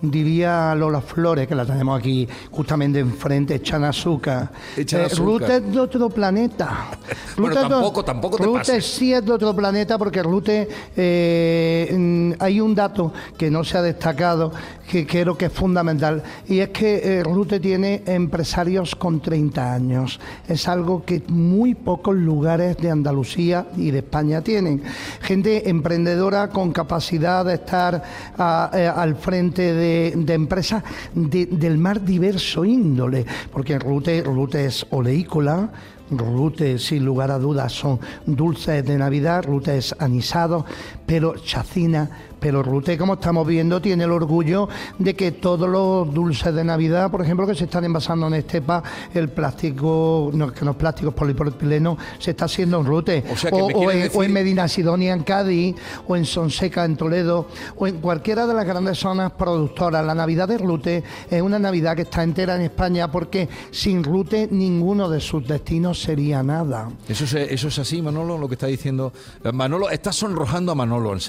diría 0.01 0.73
Lola 0.75 1.01
Flores, 1.01 1.47
que 1.47 1.55
la 1.55 1.65
tenemos 1.65 1.99
aquí 1.99 2.27
justamente 2.51 2.99
enfrente, 2.99 3.55
echan 3.55 3.83
azúcar. 3.83 4.49
Echan 4.77 5.01
eh, 5.01 5.09
Rute 5.15 5.57
es 5.57 5.71
de 5.71 5.79
otro 5.79 6.09
planeta. 6.09 6.89
bueno, 7.37 7.55
tampoco, 7.55 8.03
tampoco 8.03 8.37
te 8.37 8.43
Rute 8.43 8.81
sí 8.81 9.13
es 9.13 9.25
de 9.25 9.31
otro 9.31 9.55
planeta 9.55 9.97
porque 9.97 10.23
Rute, 10.23 10.67
eh, 10.95 12.35
hay 12.39 12.61
un 12.61 12.75
dato 12.75 13.13
que 13.37 13.51
no 13.51 13.63
se 13.63 13.77
ha 13.77 13.81
destacado, 13.81 14.51
que 14.89 15.05
creo 15.05 15.37
que 15.37 15.45
es 15.45 15.53
fundamental, 15.53 16.23
y 16.47 16.59
es 16.59 16.69
que 16.69 17.19
eh, 17.19 17.23
Rute 17.23 17.59
tiene 17.59 18.03
empresarios 18.05 18.95
con 18.95 19.19
30 19.19 19.73
años. 19.73 20.19
Es 20.47 20.67
algo 20.67 21.03
que 21.03 21.23
muy 21.27 21.75
pocos 21.75 22.15
lugares 22.15 22.77
de 22.77 22.89
Andalucía 22.89 23.67
y 23.75 23.91
de 23.91 23.99
España 23.99 24.41
tienen. 24.41 24.81
Gente 25.21 25.69
emprendedora 25.69 26.49
con 26.49 26.71
capacidad 26.71 27.45
de 27.45 27.55
estar 27.55 28.01
al 28.37 29.15
frente 29.15 29.73
de 29.73 29.88
de, 29.89 30.33
empresas 30.33 30.83
del 31.13 31.77
más 31.77 32.05
diverso 32.05 32.65
índole, 32.65 33.25
porque 33.51 33.79
Rute, 33.79 34.23
Rute 34.23 34.65
es 34.65 34.85
oleícola, 34.89 35.71
Rute, 36.11 36.79
sin 36.79 37.05
lugar 37.05 37.31
a 37.31 37.37
dudas, 37.37 37.71
son 37.71 37.99
dulces 38.25 38.85
de 38.85 38.97
Navidad, 38.97 39.43
Rute 39.43 39.77
es 39.77 39.95
anisado, 39.99 40.65
pero 41.05 41.35
Chacina, 41.37 42.09
pero 42.39 42.63
Rute, 42.63 42.97
como 42.97 43.15
estamos 43.15 43.45
viendo, 43.45 43.81
tiene 43.81 44.05
el 44.05 44.11
orgullo 44.11 44.69
de 44.97 45.15
que 45.15 45.31
todos 45.33 45.69
los 45.69 46.13
dulces 46.13 46.53
de 46.53 46.63
Navidad, 46.63 47.11
por 47.11 47.21
ejemplo, 47.21 47.45
que 47.45 47.55
se 47.55 47.65
están 47.65 47.83
envasando 47.83 48.27
en 48.27 48.35
Estepa, 48.35 48.81
el 49.13 49.29
plástico, 49.29 50.31
no, 50.33 50.51
que 50.51 50.63
no 50.63 50.71
es 50.71 50.77
plástico, 50.77 51.09
es 51.09 51.15
polipropileno, 51.15 51.97
se 52.17 52.31
está 52.31 52.45
haciendo 52.45 52.79
en 52.79 52.85
Rute. 52.85 53.23
O, 53.51 53.91
en, 53.91 54.33
Medina 54.33 54.67
Sidonia, 54.67 55.13
en 55.13 55.23
Cádiz, 55.23 55.75
o 56.07 56.15
en 56.15 56.25
Sonseca, 56.25 56.85
en 56.85 56.95
Toledo, 56.95 57.47
o 57.75 57.87
en 57.87 57.99
cualquiera 57.99 58.47
de 58.47 58.53
las 58.53 58.65
grandes 58.65 58.97
zonas 58.97 59.31
productoras. 59.31 60.05
La 60.05 60.15
Navidad 60.15 60.47
de 60.47 60.57
Rute 60.57 61.03
es 61.29 61.41
una 61.41 61.59
Navidad 61.59 61.95
que 61.95 62.03
está 62.03 62.23
entera 62.23 62.55
en 62.55 62.61
España 62.61 63.11
porque 63.11 63.49
sin 63.71 64.03
Rute 64.03 64.47
ninguno 64.51 65.09
de 65.09 65.19
sus 65.19 65.47
destinos 65.47 66.01
sería 66.01 66.43
nada. 66.43 66.89
Eso 67.07 67.25
es, 67.25 67.33
eso 67.33 67.67
es 67.67 67.79
así, 67.79 68.01
Manolo, 68.01 68.37
lo 68.37 68.47
que 68.47 68.53
está 68.53 68.67
diciendo. 68.67 69.11
Eh, 69.43 69.51
Manolo, 69.51 69.89
está 69.89 70.13
sonrojando 70.13 70.71
a 70.71 70.75
Manolo. 70.75 71.09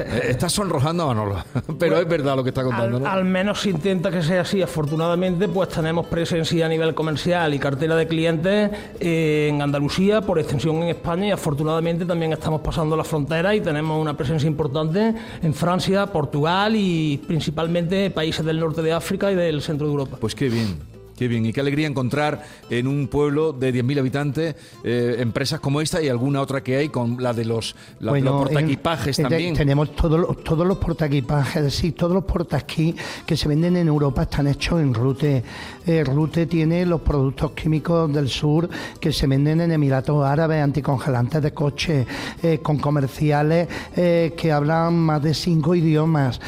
Eh, 0.00 0.30
está 0.40 0.48
sonrojando 0.48 1.02
a 1.02 1.06
Manolo. 1.08 1.44
Pero 1.78 1.98
es 1.98 2.08
verdad 2.08 2.34
lo 2.34 2.42
que 2.42 2.48
está 2.48 2.64
contando. 2.64 2.96
Al, 2.96 3.06
al 3.06 3.24
menos 3.26 3.60
se 3.60 3.70
intenta 3.70 4.10
que 4.10 4.22
sea 4.22 4.40
así. 4.40 4.62
Afortunadamente, 4.62 5.48
pues 5.48 5.68
tenemos 5.68 6.06
presencia 6.06 6.64
a 6.64 6.68
nivel 6.68 6.94
comercial 6.94 7.52
y 7.52 7.58
cartera 7.58 7.94
de 7.94 8.06
clientes 8.06 8.70
eh, 8.98 9.48
en 9.50 9.60
Andalucía, 9.60 10.22
por 10.22 10.38
extensión 10.38 10.76
en 10.76 10.88
España 10.88 11.26
y 11.26 11.30
afortunadamente 11.30 12.06
también 12.06 12.32
estamos 12.32 12.62
pasando 12.62 12.96
la 12.96 13.04
frontera 13.04 13.54
y 13.54 13.60
tenemos 13.60 14.00
una 14.00 14.16
presencia 14.16 14.46
importante 14.46 15.14
en 15.42 15.52
Francia, 15.54 16.06
Portugal 16.06 16.74
y 16.74 17.18
principalmente 17.26 18.10
países 18.10 18.44
del 18.44 18.58
norte 18.58 18.80
de 18.80 18.92
África 18.92 19.30
y 19.30 19.34
del 19.34 19.60
centro 19.60 19.86
de 19.86 19.92
Europa. 19.92 20.16
Pues 20.18 20.34
qué 20.34 20.48
bien. 20.48 20.99
Qué 21.20 21.28
bien, 21.28 21.44
y 21.44 21.52
qué 21.52 21.60
alegría 21.60 21.86
encontrar 21.86 22.42
en 22.70 22.86
un 22.86 23.06
pueblo 23.06 23.52
de 23.52 23.74
10.000 23.74 23.98
habitantes 23.98 24.54
eh, 24.82 25.16
empresas 25.18 25.60
como 25.60 25.82
esta 25.82 26.00
y 26.00 26.08
alguna 26.08 26.40
otra 26.40 26.62
que 26.62 26.76
hay 26.76 26.88
con 26.88 27.22
la 27.22 27.34
de 27.34 27.44
los, 27.44 27.76
la, 27.98 28.18
los 28.18 28.46
portaequipajes 28.46 29.18
también. 29.18 29.54
tenemos 29.54 29.94
todos 29.94 30.42
todos 30.42 30.66
los 30.66 30.78
portaequipajes, 30.78 31.56
es 31.56 31.62
decir, 31.64 31.94
todos 31.94 32.14
los 32.14 32.24
portaesquí 32.24 32.96
que 33.26 33.36
se 33.36 33.48
venden 33.48 33.76
en 33.76 33.88
Europa 33.88 34.22
están 34.22 34.46
hechos 34.46 34.80
en 34.80 34.94
Rute. 34.94 35.44
Eh, 35.86 36.04
Rute 36.04 36.46
tiene 36.46 36.86
los 36.86 37.02
productos 37.02 37.50
químicos 37.50 38.10
del 38.10 38.30
sur 38.30 38.70
que 38.98 39.12
se 39.12 39.26
venden 39.26 39.60
en 39.60 39.72
Emiratos 39.72 40.24
Árabes, 40.24 40.62
anticongelantes 40.62 41.42
de 41.42 41.52
coche, 41.52 42.06
eh, 42.42 42.60
con 42.62 42.78
comerciales 42.78 43.68
que 43.94 44.52
hablan 44.52 44.96
más 44.96 45.22
de 45.22 45.34
cinco 45.34 45.74
idiomas. 45.74 46.40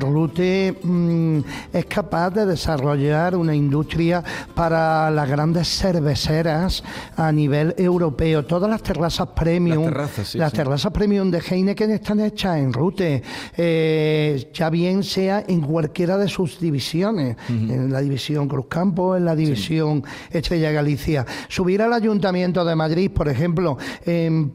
Rute 0.00 0.74
mm, 0.82 1.38
es 1.74 1.84
capaz 1.84 2.30
de 2.30 2.46
desarrollar 2.46 3.36
una 3.36 3.54
industria 3.54 4.13
para 4.54 5.10
las 5.10 5.28
grandes 5.28 5.68
cerveceras 5.68 6.82
a 7.16 7.32
nivel 7.32 7.74
europeo. 7.78 8.44
Todas 8.44 8.68
las 8.70 8.82
terrazas 8.82 9.28
premium, 9.28 9.90
las 10.34 10.52
terrazas, 10.52 10.92
premium 10.92 11.30
de 11.30 11.38
Heineken 11.38 11.90
están 11.90 12.20
hechas 12.20 12.58
en 12.58 12.72
Rute, 12.72 13.22
eh, 13.56 14.50
ya 14.52 14.70
bien 14.70 15.02
sea 15.02 15.44
en 15.46 15.60
cualquiera 15.60 16.16
de 16.16 16.28
sus 16.28 16.60
divisiones, 16.60 17.36
en 17.48 17.92
la 17.92 18.00
división 18.00 18.48
Cruzcampo, 18.48 19.16
en 19.16 19.24
la 19.24 19.34
división 19.34 20.04
Estrella 20.30 20.70
Galicia. 20.70 21.26
Subir 21.48 21.82
al 21.82 21.92
Ayuntamiento 21.92 22.64
de 22.64 22.74
Madrid, 22.74 23.10
por 23.10 23.28
ejemplo, 23.28 23.78
en, 24.04 24.52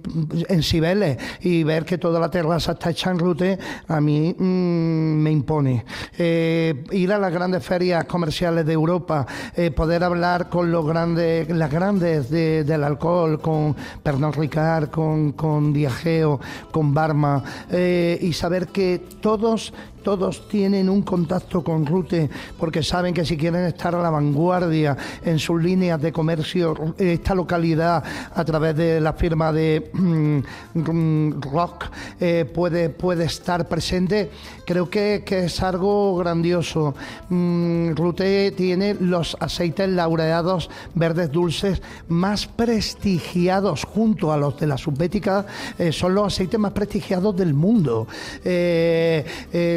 Cibeles 0.61 1.17
y 1.41 1.63
ver 1.63 1.85
que 1.85 1.97
toda 1.97 2.19
la 2.19 2.29
terraza 2.29 2.73
está 2.73 2.91
hecha 2.91 3.11
en 3.11 3.19
Rute, 3.19 3.57
a 3.87 3.99
mí 4.01 4.35
mm, 4.37 4.43
me 4.43 5.31
impone. 5.31 5.85
Eh, 6.17 6.83
ir 6.91 7.11
a 7.11 7.17
las 7.17 7.31
grandes 7.31 7.63
ferias 7.63 8.05
comerciales 8.05 8.65
de 8.65 8.73
Europa, 8.73 9.25
eh, 9.55 9.71
poder 9.71 10.03
hablar 10.03 10.49
con 10.49 10.71
los 10.71 10.85
grandes, 10.85 11.49
las 11.49 11.71
grandes 11.71 12.29
del 12.29 12.83
alcohol, 12.83 13.41
con 13.41 13.75
Pernod 14.03 14.35
Ricard, 14.35 14.89
con, 14.89 15.33
con 15.33 15.73
Diageo, 15.73 16.39
con 16.71 16.93
Barma, 16.93 17.43
eh, 17.69 18.17
y 18.21 18.33
saber 18.33 18.67
que 18.67 19.01
todos 19.21 19.73
todos 20.09 20.47
tienen 20.47 20.89
un 20.89 21.03
contacto 21.03 21.63
con 21.63 21.85
Rute 21.85 22.27
porque 22.57 22.81
saben 22.81 23.13
que 23.13 23.23
si 23.23 23.37
quieren 23.37 23.65
estar 23.65 23.93
a 23.93 24.01
la 24.01 24.09
vanguardia 24.09 24.97
en 25.23 25.37
sus 25.37 25.61
líneas 25.61 26.01
de 26.01 26.11
comercio, 26.11 26.95
esta 26.97 27.35
localidad 27.35 28.03
a 28.33 28.43
través 28.43 28.75
de 28.75 28.99
la 28.99 29.13
firma 29.13 29.53
de 29.53 29.91
mm, 29.93 31.41
Rock 31.41 31.91
eh, 32.19 32.51
puede, 32.51 32.89
puede 32.89 33.25
estar 33.25 33.67
presente, 33.67 34.31
creo 34.65 34.89
que, 34.89 35.23
es 35.29 35.61
algo 35.61 36.17
grandioso. 36.17 36.95
Mm, 37.29 37.91
Rute 37.91 38.51
tiene 38.57 38.95
los 38.95 39.37
aceites 39.39 39.89
laureados 39.89 40.71
verdes 40.95 41.31
dulces 41.31 41.83
más 42.07 42.47
prestigiados 42.47 43.83
junto 43.83 44.33
a 44.33 44.37
los 44.37 44.59
de 44.59 44.65
la 44.65 44.77
subbética, 44.79 45.45
eh, 45.77 45.91
son 45.91 46.15
los 46.15 46.33
aceites 46.33 46.59
más 46.59 46.71
prestigiados 46.71 47.35
del 47.35 47.53
mundo. 47.53 48.07
Eh, 48.43 49.23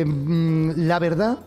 Mm, 0.05 0.22
la 0.27 0.99
verdad 0.99 1.39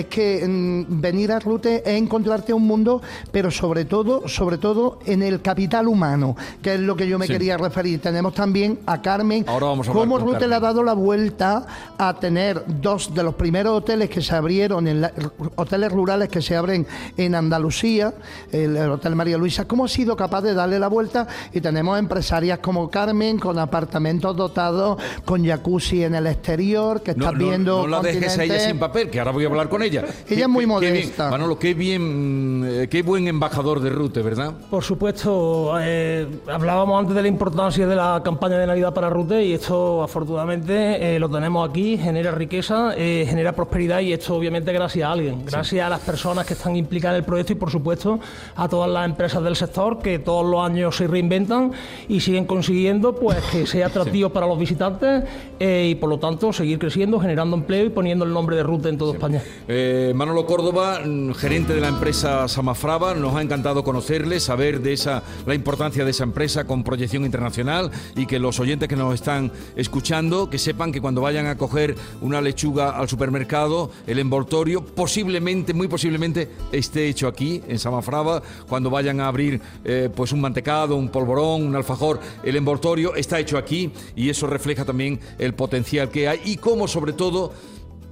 es 0.00 0.06
que 0.06 0.46
mm, 0.46 1.00
venir 1.00 1.32
a 1.32 1.38
Rute 1.38 1.82
es 1.84 1.96
encontrarte 1.98 2.52
un 2.52 2.66
mundo, 2.66 3.00
pero 3.32 3.50
sobre 3.50 3.84
todo, 3.84 4.28
sobre 4.28 4.58
todo 4.58 4.98
en 5.06 5.22
el 5.22 5.40
capital 5.40 5.88
humano, 5.88 6.36
que 6.62 6.74
es 6.74 6.80
lo 6.80 6.96
que 6.96 7.08
yo 7.08 7.18
me 7.18 7.26
quería 7.26 7.56
referir. 7.56 8.00
Tenemos 8.00 8.34
también 8.34 8.80
a 8.86 9.00
Carmen, 9.00 9.44
Ahora 9.48 9.66
vamos 9.66 9.88
a 9.88 9.92
cómo 9.92 10.18
Rute 10.18 10.46
le 10.46 10.54
ha 10.54 10.60
dado 10.60 10.82
la 10.82 10.92
vuelta 10.92 11.66
a 11.98 12.14
tener 12.18 12.62
dos 12.66 13.14
de 13.14 13.22
los 13.22 13.34
primeros 13.34 13.78
hoteles 13.78 14.10
que 14.10 14.20
se 14.20 14.34
abrieron, 14.34 14.86
en 14.86 15.08
hoteles 15.56 15.92
rurales 15.92 16.28
que 16.28 16.42
se 16.42 16.56
abren 16.56 16.86
en 17.16 17.34
Andalucía, 17.34 18.14
el, 18.52 18.76
Hotel 18.76 19.16
María 19.16 19.38
Luisa, 19.38 19.66
cómo 19.66 19.86
ha 19.86 19.88
sido 19.88 20.16
capaz 20.16 20.42
de 20.42 20.54
darle 20.54 20.78
la 20.78 20.88
vuelta 20.88 21.26
y 21.52 21.60
tenemos 21.60 21.98
empresarias 21.98 22.58
como 22.58 22.90
Carmen 22.90 23.38
con 23.38 23.58
apartamentos 23.58 24.36
dotados 24.36 25.00
con 25.24 25.44
jacuzzi 25.44 26.04
en 26.04 26.14
el 26.14 26.26
exterior, 26.26 27.02
que 27.02 27.12
estás 27.12 27.36
viendo... 27.36 27.82
No 27.82 27.88
la 27.88 28.00
dejes 28.00 28.38
a 28.38 28.44
ella 28.44 28.60
sin 28.60 28.78
papel, 28.78 29.10
que 29.10 29.18
ahora 29.18 29.32
voy 29.32 29.44
a 29.44 29.48
hablar 29.48 29.68
con 29.68 29.82
ella 29.82 29.85
ella. 29.86 30.04
Ella 30.28 30.42
es 30.42 30.48
muy 30.48 30.66
modesta. 30.66 31.30
Manolo, 31.30 31.58
qué 31.58 31.74
bien, 31.74 32.64
eh, 32.66 32.88
qué 32.88 33.02
buen 33.02 33.26
embajador 33.28 33.80
de 33.80 33.90
Rute, 33.90 34.22
¿verdad? 34.22 34.54
Por 34.70 34.82
supuesto. 34.82 35.74
Eh, 35.80 36.26
hablábamos 36.48 37.00
antes 37.00 37.14
de 37.14 37.22
la 37.22 37.28
importancia 37.28 37.86
de 37.86 37.96
la 37.96 38.20
campaña 38.24 38.58
de 38.58 38.66
Navidad 38.66 38.92
para 38.92 39.08
Rute 39.10 39.44
y 39.44 39.52
esto, 39.54 40.02
afortunadamente, 40.02 41.16
eh, 41.16 41.18
lo 41.18 41.28
tenemos 41.28 41.68
aquí. 41.68 41.96
Genera 41.96 42.30
riqueza, 42.32 42.92
genera 42.96 43.52
prosperidad 43.52 44.00
y 44.00 44.12
esto, 44.12 44.34
obviamente, 44.34 44.72
gracias 44.72 45.08
a 45.08 45.12
alguien. 45.12 45.44
Gracias 45.44 45.86
a 45.86 45.88
las 45.88 46.00
personas 46.00 46.46
que 46.46 46.54
están 46.54 46.76
implicadas 46.76 47.16
en 47.16 47.20
el 47.20 47.24
proyecto 47.24 47.52
y, 47.52 47.56
por 47.56 47.70
supuesto, 47.70 48.20
a 48.54 48.68
todas 48.68 48.90
las 48.90 49.04
empresas 49.06 49.42
del 49.42 49.56
sector 49.56 49.98
que 49.98 50.18
todos 50.18 50.44
los 50.44 50.64
años 50.64 50.96
se 50.96 51.06
reinventan 51.06 51.72
y 52.08 52.20
siguen 52.20 52.44
consiguiendo 52.44 53.14
pues 53.14 53.38
que 53.52 53.66
sea 53.66 53.86
atractivo 53.86 54.30
para 54.30 54.46
los 54.46 54.58
visitantes 54.58 55.24
y, 55.58 55.94
por 55.96 56.10
lo 56.10 56.18
tanto, 56.18 56.52
seguir 56.52 56.78
creciendo, 56.78 57.20
generando 57.20 57.56
empleo 57.56 57.86
y 57.86 57.90
poniendo 57.90 58.24
el 58.24 58.32
nombre 58.32 58.56
de 58.56 58.62
Rute 58.62 58.88
en 58.88 58.98
toda 58.98 59.12
España. 59.14 59.42
Eh, 59.78 60.14
Manolo 60.14 60.46
Córdoba, 60.46 61.02
mm, 61.04 61.32
gerente 61.32 61.74
de 61.74 61.82
la 61.82 61.88
empresa 61.88 62.48
Samafrava, 62.48 63.14
nos 63.14 63.34
ha 63.34 63.42
encantado 63.42 63.84
conocerle, 63.84 64.40
saber 64.40 64.80
de 64.80 64.94
esa 64.94 65.22
la 65.44 65.54
importancia 65.54 66.02
de 66.02 66.12
esa 66.12 66.24
empresa 66.24 66.64
con 66.64 66.82
proyección 66.82 67.26
internacional 67.26 67.90
y 68.16 68.24
que 68.24 68.38
los 68.38 68.58
oyentes 68.58 68.88
que 68.88 68.96
nos 68.96 69.12
están 69.12 69.52
escuchando 69.76 70.48
que 70.48 70.56
sepan 70.56 70.92
que 70.92 71.02
cuando 71.02 71.20
vayan 71.20 71.44
a 71.44 71.58
coger 71.58 71.94
una 72.22 72.40
lechuga 72.40 72.96
al 72.96 73.06
supermercado, 73.06 73.90
el 74.06 74.18
envoltorio 74.18 74.82
posiblemente, 74.82 75.74
muy 75.74 75.88
posiblemente 75.88 76.48
esté 76.72 77.08
hecho 77.08 77.28
aquí 77.28 77.60
en 77.68 77.78
Samafrava, 77.78 78.42
cuando 78.66 78.88
vayan 78.88 79.20
a 79.20 79.28
abrir 79.28 79.60
eh, 79.84 80.08
pues 80.16 80.32
un 80.32 80.40
mantecado, 80.40 80.96
un 80.96 81.10
polvorón, 81.10 81.66
un 81.66 81.76
alfajor, 81.76 82.18
el 82.42 82.56
envoltorio 82.56 83.14
está 83.14 83.38
hecho 83.38 83.58
aquí 83.58 83.92
y 84.14 84.30
eso 84.30 84.46
refleja 84.46 84.86
también 84.86 85.20
el 85.38 85.52
potencial 85.52 86.08
que 86.08 86.28
hay 86.28 86.40
y 86.46 86.56
cómo 86.56 86.88
sobre 86.88 87.12
todo 87.12 87.52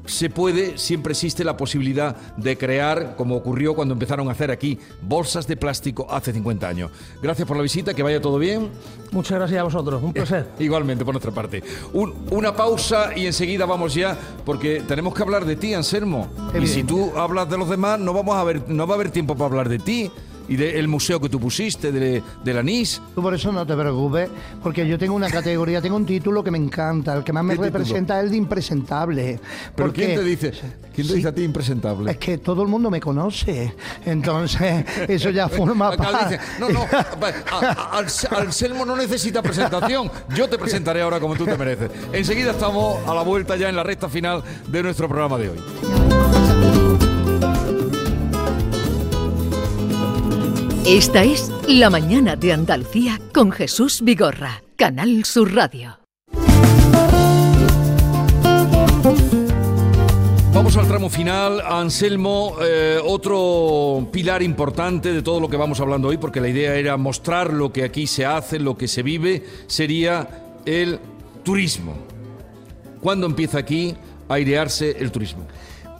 se 0.06 0.30
puede, 0.30 0.76
siempre 0.78 1.12
existe 1.12 1.44
la 1.44 1.56
posibilidad 1.56 2.16
de 2.36 2.58
crear, 2.58 3.14
como 3.16 3.36
ocurrió 3.36 3.74
cuando 3.74 3.94
empezaron 3.94 4.28
a 4.28 4.32
hacer 4.32 4.50
aquí, 4.50 4.78
bolsas 5.02 5.46
de 5.46 5.56
plástico 5.56 6.06
hace 6.10 6.32
50 6.32 6.68
años. 6.68 6.90
Gracias 7.22 7.46
por 7.48 7.56
la 7.56 7.62
visita, 7.62 7.94
que 7.94 8.02
vaya 8.02 8.20
todo 8.20 8.38
bien. 8.38 8.70
Muchas 9.12 9.38
gracias 9.38 9.60
a 9.60 9.64
vosotros, 9.64 10.02
un 10.02 10.12
placer. 10.12 10.48
igualmente, 10.58 11.04
por 11.04 11.14
nuestra 11.14 11.32
parte. 11.32 11.62
una 11.92 12.54
pausa 12.54 13.16
y 13.16 13.26
enseguida 13.26 13.66
vamos 13.66 13.94
ya, 13.94 14.16
porque 14.44 14.82
tenemos 14.86 15.14
que 15.14 15.22
hablar 15.22 15.44
de 15.44 15.56
ti, 15.56 15.74
Anselmo. 15.74 16.28
Y 16.60 16.66
si 16.66 16.84
tú 16.84 17.12
hablas 17.16 17.48
de 17.48 17.58
los 17.58 17.68
demás, 17.68 17.98
no, 17.98 18.12
vamos 18.12 18.36
a 18.36 18.44
ver, 18.44 18.68
no 18.68 18.86
va 18.86 18.94
a 18.94 18.96
haber 18.96 19.10
tiempo 19.10 19.34
para 19.34 19.46
hablar 19.46 19.68
de 19.68 19.78
ti 19.78 20.10
y 20.48 20.56
del 20.56 20.88
museo 20.88 21.20
que 21.20 21.28
tú 21.28 21.40
pusiste, 21.40 21.92
de, 21.92 22.22
de 22.42 22.54
la 22.54 22.62
NIS. 22.62 23.00
Tú 23.14 23.22
por 23.22 23.34
eso 23.34 23.52
no 23.52 23.66
te 23.66 23.74
preocupes, 23.74 24.28
porque 24.62 24.86
yo 24.86 24.98
tengo 24.98 25.14
una 25.14 25.30
categoría, 25.30 25.80
tengo 25.80 25.96
un 25.96 26.06
título 26.06 26.42
que 26.42 26.50
me 26.50 26.58
encanta, 26.58 27.14
el 27.14 27.24
que 27.24 27.32
más 27.32 27.44
me 27.44 27.54
representa 27.54 28.18
es 28.18 28.24
el 28.24 28.30
de 28.30 28.36
impresentable. 28.36 29.40
¿Pero 29.74 29.92
quién 29.92 30.14
te 30.14 30.24
dice? 30.24 30.52
¿Quién 30.94 31.08
te 31.08 31.14
dice 31.14 31.28
a 31.28 31.34
ti 31.34 31.42
impresentable? 31.42 32.10
Es 32.10 32.18
que 32.18 32.38
todo 32.38 32.62
el 32.62 32.68
mundo 32.68 32.90
me 32.90 33.00
conoce, 33.00 33.74
entonces 34.04 34.84
eso 35.08 35.30
ya 35.30 35.48
forma 35.48 35.96
parte. 35.96 36.38
No, 36.58 36.68
no, 36.68 36.86
Anselmo 38.36 38.84
no 38.84 38.96
necesita 38.96 39.42
presentación, 39.42 40.10
yo 40.34 40.48
te 40.48 40.58
presentaré 40.58 41.02
ahora 41.02 41.20
como 41.20 41.34
tú 41.36 41.44
te 41.44 41.56
mereces. 41.56 41.90
Enseguida 42.12 42.52
estamos 42.52 43.06
a 43.06 43.14
la 43.14 43.22
vuelta 43.22 43.56
ya 43.56 43.68
en 43.68 43.76
la 43.76 43.82
recta 43.82 44.08
final 44.08 44.42
de 44.68 44.82
nuestro 44.82 45.08
programa 45.08 45.38
de 45.38 45.50
hoy. 45.50 46.23
Esta 50.86 51.24
es 51.24 51.50
La 51.66 51.88
Mañana 51.88 52.36
de 52.36 52.52
Andalucía 52.52 53.18
con 53.32 53.50
Jesús 53.50 54.02
Vigorra, 54.02 54.62
Canal 54.76 55.24
Sur 55.24 55.54
Radio. 55.54 55.98
Vamos 60.52 60.76
al 60.76 60.86
tramo 60.86 61.08
final. 61.08 61.62
Anselmo, 61.62 62.58
eh, 62.62 62.98
otro 63.02 64.06
pilar 64.12 64.42
importante 64.42 65.14
de 65.14 65.22
todo 65.22 65.40
lo 65.40 65.48
que 65.48 65.56
vamos 65.56 65.80
hablando 65.80 66.08
hoy, 66.08 66.18
porque 66.18 66.42
la 66.42 66.50
idea 66.50 66.74
era 66.74 66.98
mostrar 66.98 67.50
lo 67.54 67.72
que 67.72 67.82
aquí 67.82 68.06
se 68.06 68.26
hace, 68.26 68.58
lo 68.58 68.76
que 68.76 68.86
se 68.86 69.02
vive, 69.02 69.42
sería 69.66 70.58
el 70.66 71.00
turismo. 71.42 71.96
¿Cuándo 73.00 73.26
empieza 73.26 73.56
aquí 73.56 73.96
a 74.28 74.34
airearse 74.34 74.96
el 74.98 75.10
turismo? 75.10 75.46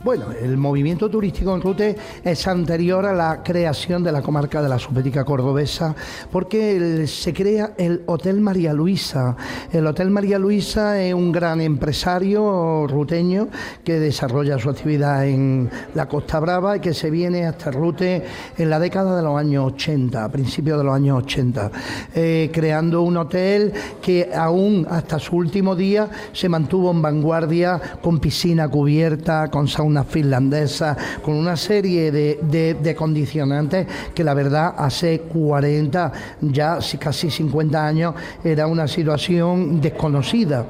Bueno, 0.05 0.25
el 0.39 0.55
movimiento 0.55 1.09
turístico 1.09 1.55
en 1.55 1.61
Rute 1.63 1.95
es 2.23 2.47
anterior 2.47 3.07
a 3.07 3.11
la 3.11 3.41
creación 3.41 4.03
de 4.03 4.11
la 4.11 4.21
comarca 4.21 4.61
de 4.61 4.69
la 4.69 4.77
Subética 4.77 5.25
Cordobesa, 5.25 5.95
porque 6.31 7.07
se 7.07 7.33
crea 7.33 7.73
el 7.75 8.03
Hotel 8.05 8.39
María 8.39 8.71
Luisa. 8.71 9.35
El 9.73 9.87
Hotel 9.87 10.11
María 10.11 10.37
Luisa 10.37 11.01
es 11.01 11.11
un 11.11 11.31
gran 11.31 11.59
empresario 11.59 12.85
ruteño 12.85 13.47
que 13.83 13.99
desarrolla 13.99 14.59
su 14.59 14.69
actividad 14.69 15.25
en 15.25 15.71
la 15.95 16.07
Costa 16.07 16.39
Brava 16.39 16.77
y 16.77 16.81
que 16.81 16.93
se 16.93 17.09
viene 17.09 17.47
hasta 17.47 17.71
Rute 17.71 18.23
en 18.59 18.69
la 18.69 18.77
década 18.77 19.17
de 19.17 19.23
los 19.23 19.35
años 19.35 19.73
80, 19.73 20.23
a 20.23 20.29
principios 20.29 20.77
de 20.77 20.83
los 20.83 20.93
años 20.93 21.23
80, 21.23 21.71
eh, 22.13 22.51
creando 22.53 23.01
un 23.01 23.17
hotel 23.17 23.73
que 24.03 24.29
aún 24.35 24.85
hasta 24.87 25.17
su 25.17 25.35
último 25.35 25.75
día 25.75 26.07
se 26.31 26.47
mantuvo 26.47 26.91
en 26.91 27.01
vanguardia 27.01 27.81
con 28.03 28.19
piscina 28.19 28.69
cubierta, 28.69 29.49
con 29.49 29.67
sauna 29.67 29.94
finlandesa, 30.03 30.97
con 31.21 31.35
una 31.35 31.55
serie 31.55 32.11
de, 32.11 32.95
condicionantes 32.97 33.87
que 34.13 34.23
la 34.23 34.33
verdad 34.33 34.75
hace 34.77 35.21
40, 35.21 36.11
ya 36.41 36.79
casi 36.99 37.29
50 37.29 37.87
años, 37.87 38.15
era 38.43 38.67
una 38.67 38.87
situación 38.87 39.81
desconocida. 39.81 40.67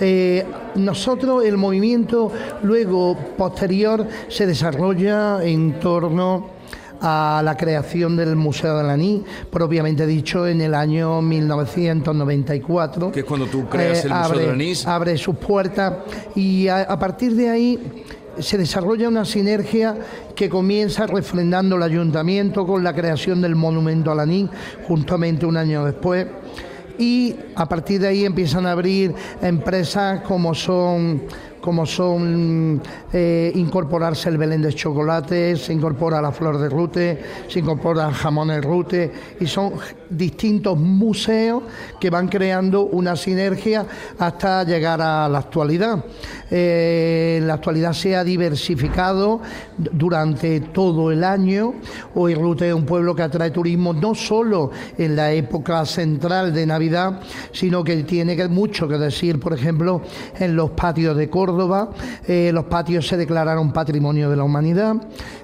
Eh, 0.00 0.44
nosotros, 0.76 1.44
el 1.44 1.56
movimiento 1.56 2.32
luego 2.62 3.16
posterior 3.36 4.06
se 4.28 4.46
desarrolla 4.46 5.42
en 5.44 5.78
torno 5.78 6.58
a 7.00 7.42
la 7.44 7.56
creación 7.56 8.16
del 8.16 8.36
Museo 8.36 8.78
de 8.78 8.84
Laní, 8.84 9.24
propiamente 9.50 10.06
dicho 10.06 10.46
en 10.46 10.60
el 10.60 10.74
año 10.74 11.22
1994. 11.22 13.12
Que 13.12 13.20
es 13.20 13.26
cuando 13.26 13.46
tú 13.46 13.68
creas 13.68 14.04
el 14.04 14.12
Museo 14.12 14.38
de 14.38 14.46
Laní. 14.48 14.72
Abre 14.86 15.16
sus 15.16 15.36
puertas 15.36 15.94
y 16.34 16.68
a 16.68 16.98
partir 16.98 17.34
de 17.34 17.48
ahí 17.48 18.04
se 18.40 18.58
desarrolla 18.58 19.08
una 19.08 19.24
sinergia 19.24 19.96
que 20.34 20.48
comienza 20.48 21.06
refrendando 21.06 21.76
el 21.76 21.82
ayuntamiento 21.82 22.66
con 22.66 22.84
la 22.84 22.94
creación 22.94 23.40
del 23.40 23.54
monumento 23.54 24.10
a 24.10 24.14
Lanín, 24.14 24.50
justamente 24.86 25.46
un 25.46 25.56
año 25.56 25.84
después. 25.84 26.26
Y 26.98 27.36
a 27.54 27.68
partir 27.68 28.00
de 28.00 28.08
ahí 28.08 28.24
empiezan 28.24 28.66
a 28.66 28.72
abrir 28.72 29.14
empresas 29.40 30.20
como 30.22 30.54
son 30.54 31.22
como 31.68 31.84
son 31.84 32.80
eh, 33.12 33.52
incorporarse 33.54 34.30
el 34.30 34.38
Belén 34.38 34.62
de 34.62 34.72
chocolate, 34.72 35.54
se 35.54 35.74
incorpora 35.74 36.18
la 36.22 36.32
flor 36.32 36.56
de 36.56 36.70
rute, 36.70 37.22
se 37.46 37.58
incorpora 37.58 38.08
el 38.08 38.14
jamón 38.14 38.48
de 38.48 38.62
rute 38.62 39.12
y 39.38 39.46
son 39.46 39.74
distintos 40.08 40.78
museos 40.78 41.64
que 42.00 42.08
van 42.08 42.28
creando 42.28 42.84
una 42.84 43.16
sinergia 43.16 43.84
hasta 44.18 44.64
llegar 44.64 45.02
a 45.02 45.28
la 45.28 45.40
actualidad. 45.40 46.02
Eh, 46.50 47.42
la 47.42 47.54
actualidad 47.54 47.92
se 47.92 48.16
ha 48.16 48.24
diversificado 48.24 49.42
durante 49.76 50.60
todo 50.60 51.12
el 51.12 51.22
año. 51.22 51.74
Hoy 52.14 52.34
Rute 52.34 52.68
es 52.68 52.74
un 52.74 52.86
pueblo 52.86 53.14
que 53.14 53.20
atrae 53.20 53.50
turismo 53.50 53.92
no 53.92 54.14
solo 54.14 54.70
en 54.96 55.14
la 55.14 55.32
época 55.32 55.84
central 55.84 56.54
de 56.54 56.64
Navidad, 56.64 57.20
sino 57.52 57.84
que 57.84 58.04
tiene 58.04 58.48
mucho 58.48 58.88
que 58.88 58.96
decir, 58.96 59.38
por 59.38 59.52
ejemplo, 59.52 60.00
en 60.38 60.56
los 60.56 60.70
patios 60.70 61.14
de 61.14 61.28
Córdoba. 61.28 61.57
Eh, 62.26 62.50
los 62.52 62.64
patios 62.64 63.06
se 63.06 63.16
declararon 63.16 63.72
patrimonio 63.72 64.30
de 64.30 64.36
la 64.36 64.44
humanidad 64.44 64.96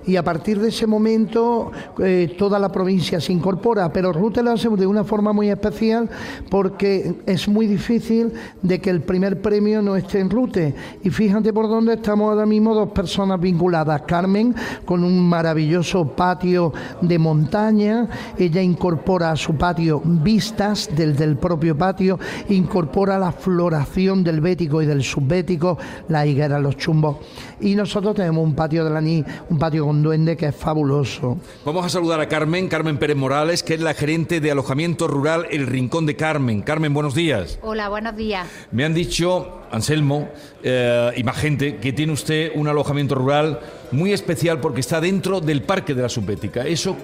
y 0.06 0.16
a 0.16 0.22
partir 0.22 0.60
de 0.60 0.68
ese 0.68 0.86
momento 0.86 1.72
eh, 1.98 2.34
toda 2.38 2.58
la 2.58 2.70
provincia 2.70 3.20
se 3.20 3.32
incorpora, 3.32 3.92
pero 3.92 4.12
Rute 4.12 4.42
lo 4.42 4.52
hace 4.52 4.68
de 4.68 4.86
una 4.86 5.04
forma 5.04 5.32
muy 5.32 5.50
especial 5.50 6.08
porque 6.50 7.22
es 7.26 7.48
muy 7.48 7.66
difícil 7.66 8.32
de 8.62 8.80
que 8.80 8.90
el 8.90 9.02
primer 9.02 9.40
premio 9.40 9.82
no 9.82 9.96
esté 9.96 10.20
en 10.20 10.30
Rute. 10.30 10.74
Y 11.02 11.10
fíjate 11.10 11.52
por 11.52 11.68
dónde 11.68 11.94
estamos 11.94 12.30
ahora 12.30 12.46
mismo 12.46 12.74
dos 12.74 12.90
personas 12.90 13.40
vinculadas. 13.40 14.02
Carmen, 14.02 14.54
con 14.84 15.04
un 15.04 15.20
maravilloso 15.28 16.06
patio 16.06 16.72
de 17.00 17.18
montaña, 17.18 18.08
ella 18.38 18.62
incorpora 18.62 19.30
a 19.30 19.36
su 19.36 19.54
patio 19.54 20.02
vistas 20.04 20.90
del, 20.94 21.16
del 21.16 21.36
propio 21.36 21.76
patio, 21.76 22.18
incorpora 22.48 23.18
la 23.18 23.32
floración 23.32 24.22
del 24.22 24.40
bético 24.40 24.82
y 24.82 24.86
del 24.86 25.02
subbético, 25.02 25.78
la 26.08 26.26
higuera, 26.26 26.58
los 26.58 26.76
chumbos. 26.76 27.16
Y 27.60 27.74
nosotros 27.74 28.14
tenemos 28.14 28.44
un 28.44 28.54
patio 28.54 28.84
de 28.84 28.90
la 28.90 29.00
ni, 29.00 29.24
un 29.48 29.58
patio 29.58 29.86
con 29.86 29.93
duende 30.02 30.36
que 30.36 30.46
es 30.46 30.56
fabuloso. 30.56 31.38
Vamos 31.64 31.84
a 31.84 31.88
saludar 31.88 32.20
a 32.20 32.28
Carmen, 32.28 32.68
Carmen 32.68 32.98
Pérez 32.98 33.16
Morales, 33.16 33.62
que 33.62 33.74
es 33.74 33.80
la 33.80 33.94
gerente 33.94 34.40
de 34.40 34.50
alojamiento 34.50 35.08
rural 35.08 35.46
El 35.50 35.66
Rincón 35.66 36.06
de 36.06 36.16
Carmen. 36.16 36.62
Carmen, 36.62 36.92
buenos 36.92 37.14
días. 37.14 37.58
Hola, 37.62 37.88
buenos 37.88 38.16
días. 38.16 38.46
Me 38.72 38.84
han 38.84 38.94
dicho, 38.94 39.62
Anselmo 39.70 40.28
eh, 40.62 41.12
y 41.16 41.22
más 41.24 41.36
gente, 41.36 41.76
que 41.76 41.92
tiene 41.92 42.12
usted 42.12 42.52
un 42.54 42.68
alojamiento 42.68 43.14
rural 43.14 43.60
muy 43.92 44.12
especial 44.12 44.60
porque 44.60 44.80
está 44.80 45.00
dentro 45.00 45.40
del 45.40 45.62
Parque 45.62 45.94
de 45.94 46.02
la 46.02 46.08
Subbética. 46.08 46.66
¿Eso 46.66 46.96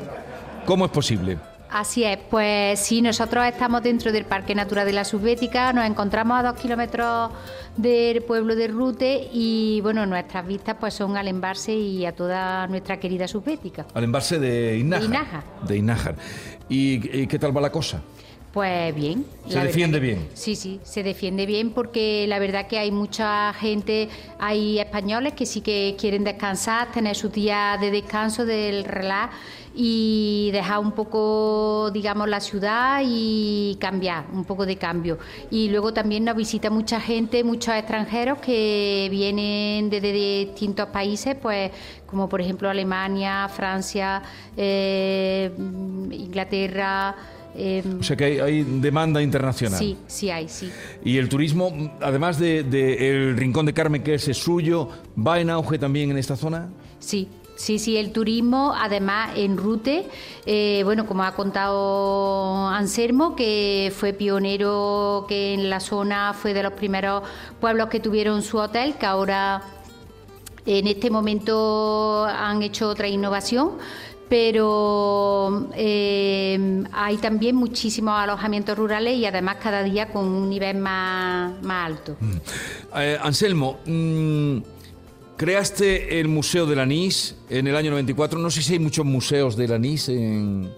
cómo 0.66 0.84
es 0.84 0.90
posible? 0.90 1.49
Así 1.70 2.02
es, 2.02 2.18
pues 2.28 2.80
sí, 2.80 3.00
nosotros 3.00 3.46
estamos 3.46 3.80
dentro 3.82 4.10
del 4.10 4.24
Parque 4.24 4.56
Natural 4.56 4.84
de 4.84 4.92
la 4.92 5.04
Subbética, 5.04 5.72
nos 5.72 5.86
encontramos 5.86 6.40
a 6.40 6.42
dos 6.42 6.60
kilómetros 6.60 7.30
del 7.76 8.22
pueblo 8.22 8.56
de 8.56 8.66
Rute 8.66 9.28
y 9.32 9.80
bueno, 9.80 10.04
nuestras 10.04 10.44
vistas 10.44 10.76
pues 10.80 10.94
son 10.94 11.16
al 11.16 11.28
embalse 11.28 11.72
y 11.72 12.04
a 12.06 12.12
toda 12.12 12.66
nuestra 12.66 12.98
querida 12.98 13.28
Subbética. 13.28 13.86
Al 13.94 14.02
embalse 14.02 14.40
de 14.40 14.78
Inájar. 14.78 15.44
De 15.64 15.76
Inájar. 15.76 16.16
¿Y, 16.68 17.26
qué 17.28 17.38
tal 17.38 17.56
va 17.56 17.60
la 17.60 17.70
cosa? 17.70 18.02
Pues 18.52 18.92
bien. 18.92 19.24
¿Se 19.46 19.60
defiende 19.60 20.00
bien? 20.00 20.28
Sí, 20.34 20.56
sí, 20.56 20.80
se 20.82 21.04
defiende 21.04 21.46
bien 21.46 21.70
porque 21.70 22.26
la 22.26 22.40
verdad 22.40 22.66
que 22.66 22.78
hay 22.78 22.90
mucha 22.90 23.52
gente, 23.52 24.08
hay 24.40 24.80
españoles 24.80 25.34
que 25.34 25.46
sí 25.46 25.60
que 25.60 25.94
quieren 25.96 26.24
descansar, 26.24 26.90
tener 26.90 27.14
su 27.14 27.28
día 27.28 27.78
de 27.80 27.92
descanso 27.92 28.44
del 28.44 28.82
relax 28.82 29.34
y 29.74 30.50
dejar 30.52 30.80
un 30.80 30.92
poco, 30.92 31.90
digamos, 31.92 32.28
la 32.28 32.40
ciudad 32.40 33.02
y 33.04 33.76
cambiar, 33.80 34.26
un 34.32 34.44
poco 34.44 34.66
de 34.66 34.76
cambio. 34.76 35.18
Y 35.50 35.68
luego 35.68 35.92
también 35.92 36.24
nos 36.24 36.36
visita 36.36 36.70
mucha 36.70 37.00
gente, 37.00 37.44
muchos 37.44 37.74
extranjeros 37.74 38.38
que 38.38 39.08
vienen 39.10 39.90
desde 39.90 40.12
distintos 40.12 40.88
países, 40.88 41.36
pues 41.40 41.70
como 42.06 42.28
por 42.28 42.40
ejemplo 42.40 42.68
Alemania, 42.68 43.48
Francia, 43.48 44.22
eh, 44.56 45.50
Inglaterra. 46.10 47.14
Em, 47.54 48.00
o 48.00 48.02
sea 48.02 48.16
que 48.16 48.40
hay, 48.40 48.62
demanda 48.62 49.22
internacional. 49.22 49.78
Sí, 49.78 49.96
sí 50.06 50.30
hay, 50.30 50.48
sí. 50.48 50.70
Y 51.04 51.16
el 51.18 51.28
turismo, 51.28 51.96
además 52.00 52.38
del 52.38 52.68
de, 52.70 53.10
el 53.10 53.36
Rincón 53.36 53.66
de 53.66 53.72
Carmen, 53.72 54.02
que 54.02 54.14
es 54.14 54.24
suyo, 54.36 54.88
¿va 55.16 55.40
en 55.40 55.50
auge 55.50 55.78
también 55.78 56.10
en 56.10 56.18
esta 56.18 56.36
zona? 56.36 56.68
Sí, 56.98 57.28
Sí, 57.60 57.78
sí, 57.78 57.98
el 57.98 58.10
turismo, 58.10 58.74
además 58.74 59.32
en 59.36 59.58
Rute, 59.58 60.08
eh, 60.46 60.80
bueno, 60.82 61.04
como 61.04 61.24
ha 61.24 61.34
contado 61.34 62.68
Anselmo, 62.68 63.36
que 63.36 63.92
fue 63.94 64.14
pionero, 64.14 65.26
que 65.28 65.52
en 65.52 65.68
la 65.68 65.78
zona 65.78 66.32
fue 66.32 66.54
de 66.54 66.62
los 66.62 66.72
primeros 66.72 67.22
pueblos 67.60 67.90
que 67.90 68.00
tuvieron 68.00 68.40
su 68.40 68.56
hotel, 68.56 68.94
que 68.94 69.04
ahora 69.04 69.60
en 70.64 70.86
este 70.86 71.10
momento 71.10 72.24
han 72.24 72.62
hecho 72.62 72.88
otra 72.88 73.08
innovación, 73.08 73.72
pero 74.30 75.68
eh, 75.74 76.82
hay 76.92 77.18
también 77.18 77.56
muchísimos 77.56 78.18
alojamientos 78.18 78.78
rurales 78.78 79.18
y 79.18 79.26
además 79.26 79.56
cada 79.62 79.82
día 79.82 80.06
con 80.10 80.24
un 80.24 80.48
nivel 80.48 80.78
más, 80.78 81.52
alto. 81.68 82.16
Mm. 82.20 82.36
Eh, 82.96 83.18
Anselmo, 83.20 83.80
mm, 83.84 84.79
Creaste 85.40 86.20
el 86.20 86.28
Museo 86.28 86.66
del 86.66 86.80
Anís 86.80 87.34
en 87.48 87.66
el 87.66 87.74
año 87.74 87.92
94. 87.92 88.38
No 88.38 88.50
sé 88.50 88.60
si 88.60 88.74
hay 88.74 88.78
muchos 88.78 89.06
museos 89.06 89.56
del 89.56 89.72
anís 89.72 90.10
en, 90.10 90.70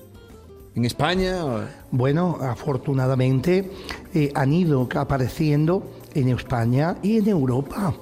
en 0.76 0.84
España. 0.84 1.68
Bueno, 1.90 2.38
afortunadamente 2.40 3.68
eh, 4.14 4.30
han 4.36 4.52
ido 4.52 4.88
apareciendo 4.94 5.82
en 6.14 6.28
España 6.28 6.96
y 7.02 7.18
en 7.18 7.28
Europa. 7.28 7.94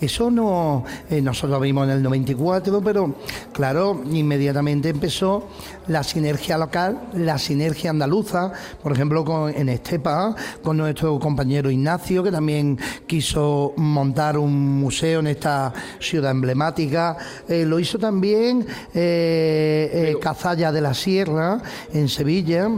Eso 0.00 0.30
no, 0.30 0.84
eh, 1.10 1.20
nosotros 1.20 1.52
lo 1.52 1.60
vimos 1.60 1.84
en 1.84 1.94
el 1.94 2.02
94, 2.02 2.80
pero 2.82 3.14
claro, 3.52 4.02
inmediatamente 4.10 4.90
empezó 4.90 5.48
la 5.88 6.02
sinergia 6.02 6.56
local, 6.58 7.10
la 7.14 7.38
sinergia 7.38 7.90
andaluza, 7.90 8.52
por 8.82 8.92
ejemplo, 8.92 9.24
con, 9.24 9.54
en 9.54 9.68
Estepa, 9.68 10.34
con 10.62 10.76
nuestro 10.76 11.18
compañero 11.18 11.70
Ignacio, 11.70 12.22
que 12.22 12.30
también 12.30 12.78
quiso 13.06 13.72
montar 13.76 14.38
un 14.38 14.78
museo 14.80 15.20
en 15.20 15.28
esta 15.28 15.72
ciudad 15.98 16.30
emblemática. 16.30 17.16
Eh, 17.48 17.64
lo 17.64 17.78
hizo 17.80 17.98
también 17.98 18.66
eh, 18.94 20.16
Cazalla 20.20 20.70
de 20.70 20.80
la 20.80 20.94
Sierra, 20.94 21.60
en 21.92 22.08
Sevilla. 22.08 22.68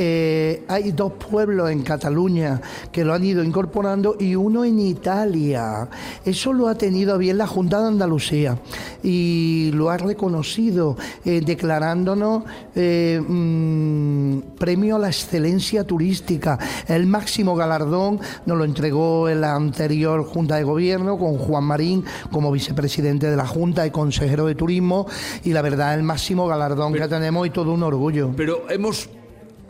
Eh, 0.00 0.62
hay 0.68 0.92
dos 0.92 1.14
pueblos 1.14 1.72
en 1.72 1.82
Cataluña 1.82 2.60
que 2.92 3.04
lo 3.04 3.14
han 3.14 3.24
ido 3.24 3.42
incorporando 3.42 4.14
y 4.20 4.36
uno 4.36 4.64
en 4.64 4.78
Italia. 4.78 5.88
Eso 6.24 6.52
lo 6.52 6.68
ha 6.68 6.76
tenido 6.76 7.18
bien 7.18 7.36
la 7.36 7.48
Junta 7.48 7.80
de 7.80 7.88
Andalucía 7.88 8.60
y 9.02 9.72
lo 9.74 9.90
ha 9.90 9.96
reconocido 9.96 10.96
eh, 11.24 11.40
declarándonos 11.44 12.44
eh, 12.76 13.20
mm, 13.26 14.56
premio 14.56 14.94
a 14.94 14.98
la 15.00 15.08
excelencia 15.08 15.82
turística. 15.82 16.60
El 16.86 17.08
máximo 17.08 17.56
galardón 17.56 18.20
nos 18.46 18.56
lo 18.56 18.64
entregó 18.64 19.28
en 19.28 19.40
la 19.40 19.56
anterior 19.56 20.24
Junta 20.24 20.56
de 20.56 20.62
Gobierno 20.62 21.18
con 21.18 21.38
Juan 21.38 21.64
Marín 21.64 22.04
como 22.30 22.52
vicepresidente 22.52 23.28
de 23.28 23.36
la 23.36 23.48
Junta 23.48 23.84
y 23.84 23.90
consejero 23.90 24.46
de 24.46 24.54
Turismo 24.54 25.08
y 25.42 25.52
la 25.52 25.62
verdad 25.62 25.94
el 25.94 26.04
máximo 26.04 26.46
galardón 26.46 26.92
que 26.92 27.08
tenemos 27.08 27.48
y 27.48 27.50
todo 27.50 27.72
un 27.72 27.82
orgullo. 27.82 28.30
Pero 28.36 28.70
hemos 28.70 29.08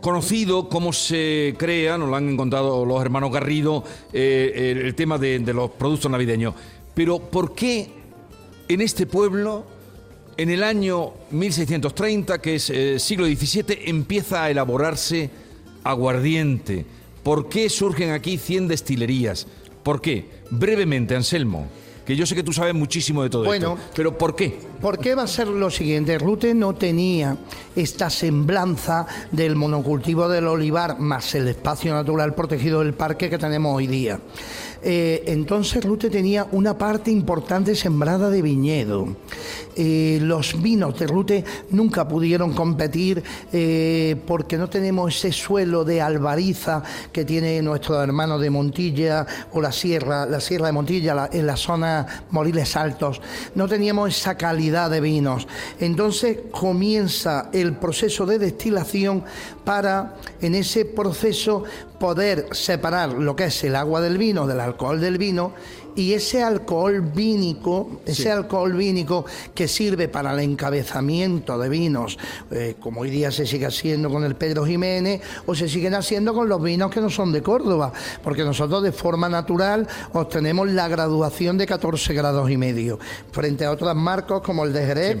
conocido 0.01 0.69
cómo 0.69 0.93
se 0.93 1.55
crea, 1.57 1.97
nos 1.97 2.09
lo 2.09 2.15
han 2.15 2.29
encontrado 2.29 2.85
los 2.85 3.01
hermanos 3.01 3.31
Garrido, 3.31 3.83
eh, 4.13 4.81
el, 4.85 4.95
tema 4.95 5.17
de, 5.17 5.39
los 5.39 5.71
productos 5.71 6.09
navideños. 6.09 6.53
Pero 6.93 7.19
¿por 7.19 7.53
qué 7.53 7.89
en 8.67 8.81
este 8.81 9.05
pueblo, 9.05 9.65
en 10.37 10.49
el 10.49 10.63
año 10.63 11.11
1630, 11.31 12.41
que 12.41 12.55
es 12.55 12.69
eh, 12.69 12.99
siglo 12.99 13.25
XVII, 13.25 13.83
empieza 13.85 14.43
a 14.43 14.51
elaborarse 14.51 15.29
aguardiente? 15.83 16.85
¿Por 17.23 17.49
qué 17.49 17.69
surgen 17.69 18.11
aquí 18.11 18.37
100 18.37 18.67
destilerías? 18.69 19.47
¿Por 19.83 20.01
qué? 20.01 20.25
Brevemente, 20.49 21.15
Anselmo 21.15 21.67
que 22.09 22.15
yo 22.15 22.25
sé 22.25 22.33
que 22.33 22.41
tú 22.41 22.51
sabes 22.51 22.73
muchísimo 22.73 23.21
de 23.21 23.29
todo 23.29 23.45
bueno, 23.45 23.73
esto. 23.73 23.91
Pero 23.95 24.17
¿por 24.17 24.35
qué? 24.35 24.57
¿Por 24.81 24.97
qué 24.97 25.13
va 25.13 25.23
a 25.23 25.27
ser 25.27 25.49
lo 25.49 25.69
siguiente? 25.69 26.17
Rute 26.17 26.53
no 26.53 26.73
tenía 26.73 27.35
esta 27.75 28.09
semblanza 28.09 29.05
del 29.29 29.57
monocultivo 29.57 30.29
del 30.29 30.47
olivar 30.47 30.99
más 30.99 31.35
el 31.35 31.49
espacio 31.49 31.93
natural 31.93 32.33
protegido 32.33 32.79
del 32.79 32.93
parque 32.93 33.29
que 33.29 33.37
tenemos 33.37 33.75
hoy 33.75 33.87
día. 33.87 34.21
Eh, 34.81 35.23
entonces 35.27 35.83
Rute 35.83 36.09
tenía 36.09 36.47
una 36.53 36.77
parte 36.77 37.11
importante 37.11 37.75
sembrada 37.75 38.29
de 38.29 38.41
viñedo. 38.41 39.17
Eh, 39.75 40.19
los 40.21 40.61
vinos 40.61 40.97
de 40.97 41.07
Rute 41.07 41.43
nunca 41.71 42.07
pudieron 42.07 42.53
competir 42.53 43.23
eh, 43.51 44.15
porque 44.25 44.57
no 44.57 44.69
tenemos 44.69 45.15
ese 45.15 45.31
suelo 45.31 45.83
de 45.83 46.01
albariza 46.01 46.83
que 47.11 47.25
tiene 47.25 47.61
nuestro 47.61 48.01
hermano 48.01 48.39
de 48.39 48.49
Montilla 48.49 49.25
o 49.51 49.61
la 49.61 49.71
sierra, 49.71 50.25
la 50.25 50.39
sierra 50.39 50.67
de 50.67 50.71
Montilla 50.71 51.29
en 51.31 51.45
la 51.45 51.57
zona 51.57 52.25
Moriles 52.31 52.75
Altos. 52.75 53.21
No 53.55 53.67
teníamos 53.67 54.17
esa 54.17 54.35
calidad 54.35 54.68
de 54.69 55.01
vinos. 55.01 55.47
Entonces 55.79 56.37
comienza 56.51 57.49
el 57.51 57.73
proceso 57.77 58.25
de 58.25 58.37
destilación 58.37 59.23
para 59.63 60.15
en 60.41 60.55
ese 60.55 60.85
proceso 60.85 61.63
poder 61.99 62.47
separar 62.51 63.09
lo 63.09 63.35
que 63.35 63.45
es 63.45 63.63
el 63.63 63.75
agua 63.75 63.99
del 63.99 64.17
vino 64.17 64.47
del 64.47 64.59
alcohol 64.59 65.01
del 65.01 65.17
vino 65.17 65.53
y 65.95 66.13
ese 66.13 66.43
alcohol 66.43 67.01
vínico, 67.01 68.01
ese 68.05 68.31
alcohol 68.31 68.73
vínico 68.73 69.25
que 69.53 69.67
sirve 69.67 70.07
para 70.07 70.33
el 70.33 70.39
encabezamiento 70.39 71.57
de 71.57 71.69
vinos, 71.69 72.17
eh, 72.51 72.75
como 72.79 73.01
hoy 73.01 73.09
día 73.09 73.31
se 73.31 73.45
sigue 73.45 73.65
haciendo 73.65 74.09
con 74.09 74.23
el 74.23 74.35
Pedro 74.35 74.65
Jiménez 74.65 75.21
o 75.45 75.55
se 75.55 75.67
siguen 75.67 75.93
haciendo 75.93 76.33
con 76.33 76.49
los 76.49 76.61
vinos 76.61 76.91
que 76.91 77.01
no 77.01 77.09
son 77.09 77.31
de 77.31 77.41
Córdoba, 77.41 77.91
porque 78.23 78.43
nosotros 78.43 78.83
de 78.83 78.91
forma 78.91 79.29
natural 79.29 79.87
obtenemos 80.13 80.69
la 80.69 80.87
graduación 80.87 81.57
de 81.57 81.65
14 81.65 82.13
grados 82.13 82.49
y 82.49 82.57
medio, 82.57 82.99
frente 83.31 83.65
a 83.65 83.71
otros 83.71 83.95
marcos 83.95 84.41
como 84.41 84.65
el 84.65 84.73
de 84.73 84.85
Jerez 84.85 85.17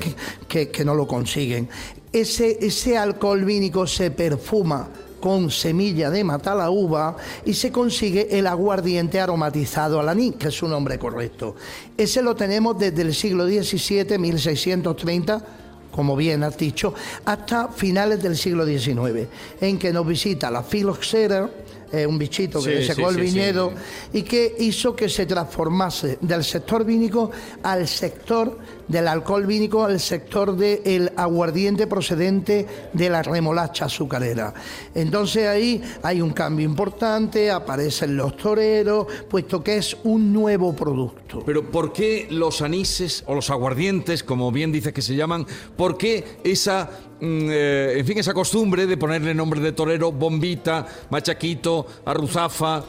que, 0.47 0.69
que 0.69 0.85
no 0.85 0.95
lo 0.95 1.07
consiguen. 1.07 1.69
Ese, 2.11 2.57
ese 2.61 2.97
alcohol 2.97 3.45
vínico 3.45 3.85
se 3.85 4.11
perfuma 4.11 4.87
con 5.19 5.51
semilla 5.51 6.09
de 6.09 6.23
uva 6.69 7.15
y 7.45 7.53
se 7.53 7.71
consigue 7.71 8.37
el 8.37 8.47
aguardiente 8.47 9.19
aromatizado 9.19 9.99
al 9.99 10.09
anís, 10.09 10.35
que 10.35 10.49
es 10.49 10.53
su 10.53 10.67
nombre 10.67 10.97
correcto. 10.97 11.55
Ese 11.97 12.21
lo 12.21 12.35
tenemos 12.35 12.77
desde 12.77 13.01
el 13.01 13.13
siglo 13.13 13.45
XVII, 13.45 14.17
1630 14.17 15.45
como 15.91 16.15
bien 16.15 16.43
has 16.43 16.57
dicho, 16.57 16.93
hasta 17.25 17.67
finales 17.69 18.21
del 18.21 18.37
siglo 18.37 18.65
XIX, 18.65 19.27
en 19.59 19.77
que 19.77 19.91
nos 19.91 20.07
visita 20.07 20.51
la 20.51 20.63
filoxera, 20.63 21.49
eh, 21.91 22.05
un 22.05 22.17
bichito 22.17 22.61
que 22.61 22.83
secó 22.85 23.09
el 23.09 23.17
viñedo 23.17 23.71
y 24.13 24.23
que 24.23 24.55
hizo 24.59 24.95
que 24.95 25.09
se 25.09 25.25
transformase 25.25 26.17
del 26.21 26.43
sector 26.43 26.85
vínico 26.85 27.31
al 27.63 27.87
sector 27.87 28.57
del 28.87 29.07
alcohol 29.07 29.45
vínico, 29.45 29.83
al 29.83 29.99
sector 29.99 30.55
del 30.55 31.11
aguardiente 31.15 31.87
procedente 31.87 32.67
de 32.91 33.09
la 33.09 33.21
remolacha 33.21 33.85
azucarera. 33.85 34.53
Entonces 34.95 35.47
ahí 35.47 35.81
hay 36.03 36.21
un 36.21 36.31
cambio 36.31 36.65
importante, 36.65 37.51
aparecen 37.51 38.17
los 38.17 38.35
toreros, 38.35 39.05
puesto 39.29 39.63
que 39.63 39.77
es 39.77 39.95
un 40.03 40.33
nuevo 40.33 40.75
producto. 40.75 41.43
Pero 41.45 41.69
¿por 41.69 41.93
qué 41.93 42.27
los 42.29 42.61
anises 42.61 43.23
o 43.27 43.35
los 43.35 43.49
aguardientes, 43.49 44.23
como 44.23 44.51
bien 44.51 44.71
dices 44.71 44.93
que 44.93 45.01
se 45.01 45.15
llaman, 45.15 45.45
por 45.77 45.97
qué 45.97 46.39
esa 46.43 46.89
eh, 47.21 47.95
en 47.97 48.05
fin, 48.05 48.17
esa 48.17 48.33
costumbre 48.33 48.85
de 48.85 48.97
ponerle 48.97 49.33
nombre 49.33 49.59
de 49.59 49.71
torero, 49.73 50.11
bombita, 50.11 50.85
machaquito, 51.09 51.85
arruzafa, 52.05 52.83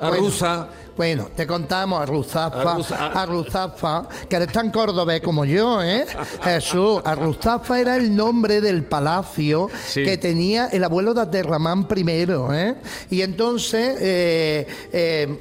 arruza. 0.00 0.68
Bueno, 0.96 1.28
te 1.34 1.44
contamos 1.44 2.00
Arruzafa, 2.00 2.76
Arruzafa, 3.20 4.08
que 4.28 4.36
eres 4.36 4.52
tan 4.52 4.70
cordobés 4.70 5.20
como 5.20 5.44
yo, 5.44 5.82
¿eh? 5.82 6.06
Jesús, 6.44 7.00
Arruzafa 7.04 7.80
era 7.80 7.96
el 7.96 8.14
nombre 8.14 8.60
del 8.60 8.84
palacio 8.84 9.68
que 9.92 10.16
tenía 10.18 10.68
el 10.68 10.84
abuelo 10.84 11.12
de 11.12 11.22
Aterramán 11.22 11.88
I, 11.96 12.04
¿eh? 12.52 12.74
Y 13.10 13.22
entonces 13.22 13.96
eh, 14.00 14.66
eh 14.92 15.40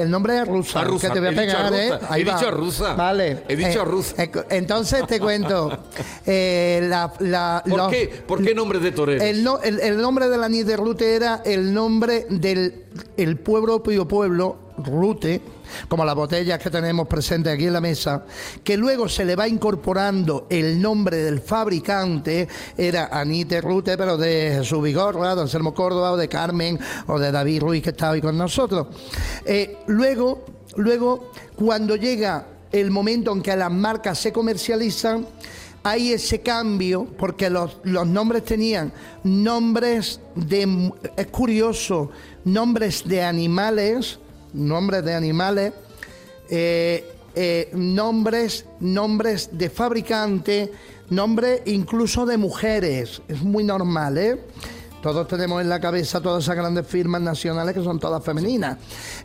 el 0.00 0.10
nombre 0.10 0.38
es 0.38 0.48
rusa, 0.48 0.84
que 1.00 1.10
te 1.10 1.20
voy 1.20 1.28
a 1.28 1.32
pegar, 1.32 1.72
¿eh? 1.74 1.90
He 2.16 2.24
dicho 2.24 2.50
rusa. 2.50 2.94
Vale. 2.94 3.44
He 3.48 3.56
dicho 3.56 3.82
eh, 3.82 3.84
rusa. 3.84 4.22
Eh, 4.22 4.30
entonces 4.50 5.06
te 5.06 5.20
cuento. 5.20 5.70
Eh, 6.26 6.86
la, 6.88 7.62
¿Por, 7.68 7.90
qué? 7.90 8.22
¿Por 8.26 8.44
qué 8.44 8.54
nombre 8.54 8.78
de 8.78 8.92
torero? 8.92 9.22
El, 9.22 9.46
el, 9.80 9.96
nombre 10.00 10.28
de 10.28 10.38
la 10.38 10.46
anís 10.46 10.66
de 10.66 10.76
Rute 10.76 11.14
era 11.14 11.42
el 11.44 11.72
nombre 11.74 12.26
del 12.28 12.84
el 13.16 13.36
pueblo, 13.36 13.82
pueblo, 13.82 14.58
Rute 14.86 15.40
como 15.88 16.04
las 16.04 16.14
botellas 16.14 16.58
que 16.58 16.70
tenemos 16.70 17.06
presentes 17.06 17.52
aquí 17.52 17.66
en 17.66 17.72
la 17.72 17.80
mesa, 17.80 18.24
que 18.64 18.76
luego 18.76 19.08
se 19.08 19.24
le 19.24 19.36
va 19.36 19.48
incorporando 19.48 20.46
el 20.50 20.80
nombre 20.80 21.18
del 21.18 21.40
fabricante, 21.40 22.48
era 22.76 23.08
Anite 23.12 23.60
Rute, 23.60 23.96
pero 23.96 24.16
de 24.16 24.56
Jesús 24.58 24.82
Vigorra, 24.82 25.34
de 25.34 25.42
Anselmo 25.42 25.74
Córdoba, 25.74 26.12
o 26.12 26.16
de 26.16 26.28
Carmen, 26.28 26.78
o 27.06 27.18
de 27.18 27.30
David 27.30 27.62
Ruiz, 27.62 27.82
que 27.82 27.90
estaba 27.90 28.14
ahí 28.14 28.20
con 28.20 28.36
nosotros. 28.36 28.88
Eh, 29.44 29.78
luego, 29.86 30.44
luego, 30.76 31.30
cuando 31.56 31.96
llega 31.96 32.46
el 32.72 32.90
momento 32.90 33.32
en 33.32 33.42
que 33.42 33.56
las 33.56 33.70
marcas 33.70 34.18
se 34.18 34.32
comercializan, 34.32 35.26
hay 35.82 36.12
ese 36.12 36.40
cambio, 36.40 37.06
porque 37.16 37.48
los, 37.48 37.78
los, 37.84 38.06
nombres 38.06 38.44
tenían 38.44 38.92
nombres 39.24 40.20
de, 40.34 40.92
es 41.16 41.26
curioso, 41.28 42.10
nombres 42.44 43.02
de 43.06 43.22
animales, 43.22 44.18
nombres 44.52 45.04
de 45.04 45.14
animales, 45.14 45.72
eh, 46.48 47.12
eh, 47.34 47.70
nombres, 47.72 48.66
nombres 48.80 49.50
de 49.52 49.70
fabricante, 49.70 50.72
nombres 51.10 51.62
incluso 51.66 52.26
de 52.26 52.36
mujeres. 52.36 53.22
Es 53.28 53.42
muy 53.42 53.64
normal, 53.64 54.18
¿eh? 54.18 54.40
Todos 55.02 55.26
tenemos 55.28 55.62
en 55.62 55.68
la 55.68 55.80
cabeza 55.80 56.20
todas 56.20 56.44
esas 56.44 56.56
grandes 56.56 56.86
firmas 56.86 57.22
nacionales 57.22 57.74
que 57.74 57.82
son 57.82 57.98
todas 57.98 58.22
femeninas. 58.22 58.76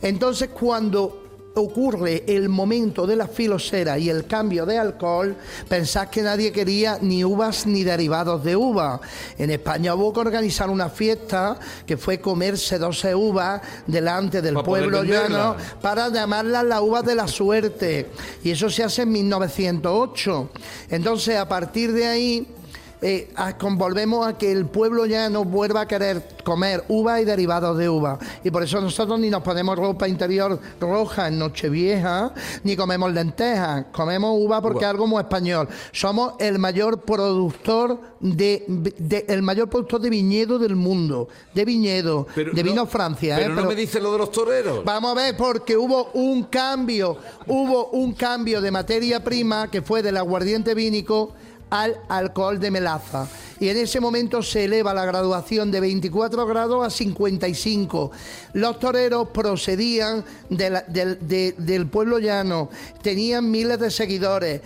Entonces, 0.02 0.50
cuando 0.50 1.25
ocurre 1.56 2.24
el 2.28 2.50
momento 2.50 3.08
de 3.08 3.16
la 3.16 3.28
filosera 3.28 3.98
y 3.98 4.10
el 4.10 4.28
cambio 4.28 4.66
de 4.66 4.78
alcohol, 4.78 5.36
pensad 5.68 6.10
que 6.10 6.22
nadie 6.22 6.52
quería 6.52 7.00
ni 7.02 7.24
uvas 7.24 7.66
ni 7.66 7.84
derivados 7.84 8.44
de 8.44 8.56
uva. 8.56 9.00
En 9.38 9.50
España 9.50 9.96
hubo 9.96 10.14
que 10.14 10.20
organizar 10.20 10.70
una 10.70 10.90
fiesta 10.90 11.58
que 11.86 11.98
fue 11.98 12.20
comerse 12.20 12.78
12 12.78 13.16
uvas 13.16 13.62
delante 13.88 14.42
del 14.42 14.56
pueblo 14.56 15.04
llano 15.04 15.56
para 15.82 16.10
llamarlas 16.10 16.66
la 16.66 16.82
uva 16.82 17.02
de 17.02 17.16
la 17.16 17.28
suerte. 17.28 18.10
Y 18.44 18.52
eso 18.52 18.70
se 18.70 18.84
hace 18.84 19.04
en 19.04 19.12
1908. 19.12 20.50
Entonces, 20.90 21.38
a 21.38 21.48
partir 21.48 21.94
de 21.94 22.06
ahí 22.06 22.55
eh, 23.02 23.30
volvemos 23.72 24.26
a 24.26 24.38
que 24.38 24.52
el 24.52 24.66
pueblo 24.66 25.06
ya 25.06 25.30
no 25.30 25.44
vuelva 25.44 25.82
a 25.82 25.88
querer 25.88 26.36
comer 26.44 26.84
uva 26.88 27.22
y 27.22 27.26
derivados 27.26 27.78
de 27.78 27.90
uva. 27.90 28.18
Y 28.44 28.52
por 28.52 28.64
eso 28.64 28.80
nosotros 28.82 29.20
ni 29.20 29.30
nos 29.30 29.42
ponemos 29.42 29.78
ropa 29.78 30.08
interior 30.08 30.60
roja 30.80 31.28
en 31.28 31.40
Nochevieja, 31.40 32.34
ni 32.64 32.76
comemos 32.76 33.12
lentejas. 33.14 33.86
Comemos 33.92 34.32
uva 34.40 34.62
porque 34.62 34.86
es 34.86 34.90
algo 34.90 35.08
muy 35.08 35.22
español. 35.22 35.68
Somos 35.92 36.34
el 36.40 36.60
mayor 36.60 37.02
productor 37.02 38.00
de, 38.20 39.24
el 39.28 39.42
mayor 39.42 39.70
productor 39.70 40.02
de 40.02 40.10
viñedo 40.10 40.58
del 40.60 40.76
mundo. 40.76 41.28
De 41.54 41.66
viñedo, 41.66 42.28
de 42.36 42.64
vino 42.64 42.86
Francia. 42.86 43.36
Pero, 43.38 43.54
¿eh? 43.54 43.56
no 43.56 43.66
me 43.66 43.76
dice 43.76 44.00
lo 44.00 44.12
de 44.12 44.18
los 44.20 44.32
toreros. 44.32 44.84
Vamos 44.86 45.12
a 45.12 45.16
ver, 45.16 45.38
porque 45.38 45.76
hubo 45.76 46.12
un 46.14 46.44
cambio, 46.44 47.18
hubo 47.48 47.88
un 47.90 48.14
cambio 48.14 48.62
de 48.62 48.72
materia 48.72 49.24
prima 49.24 49.70
que 49.70 49.82
fue 49.82 50.02
del 50.02 50.18
aguardiente 50.18 50.74
vínico 50.74 51.34
al 51.70 51.98
alcohol 52.08 52.60
de 52.60 52.72
melaza. 52.72 53.28
Y 53.60 53.70
en 53.70 53.78
ese 53.78 54.00
momento 54.00 54.42
se 54.44 54.66
eleva 54.66 54.94
la 54.94 55.06
graduación 55.06 55.72
de 55.72 55.80
24 55.80 56.46
grados 56.46 56.86
a 56.86 56.90
55. 56.90 58.12
Los 58.54 58.80
toreros 58.80 59.30
procedían 59.30 60.24
del 60.50 61.88
pueblo 61.88 62.20
llano, 62.20 62.70
tenían 63.02 63.50
miles 63.50 63.80
de 63.80 63.92
seguidores. 63.92 64.62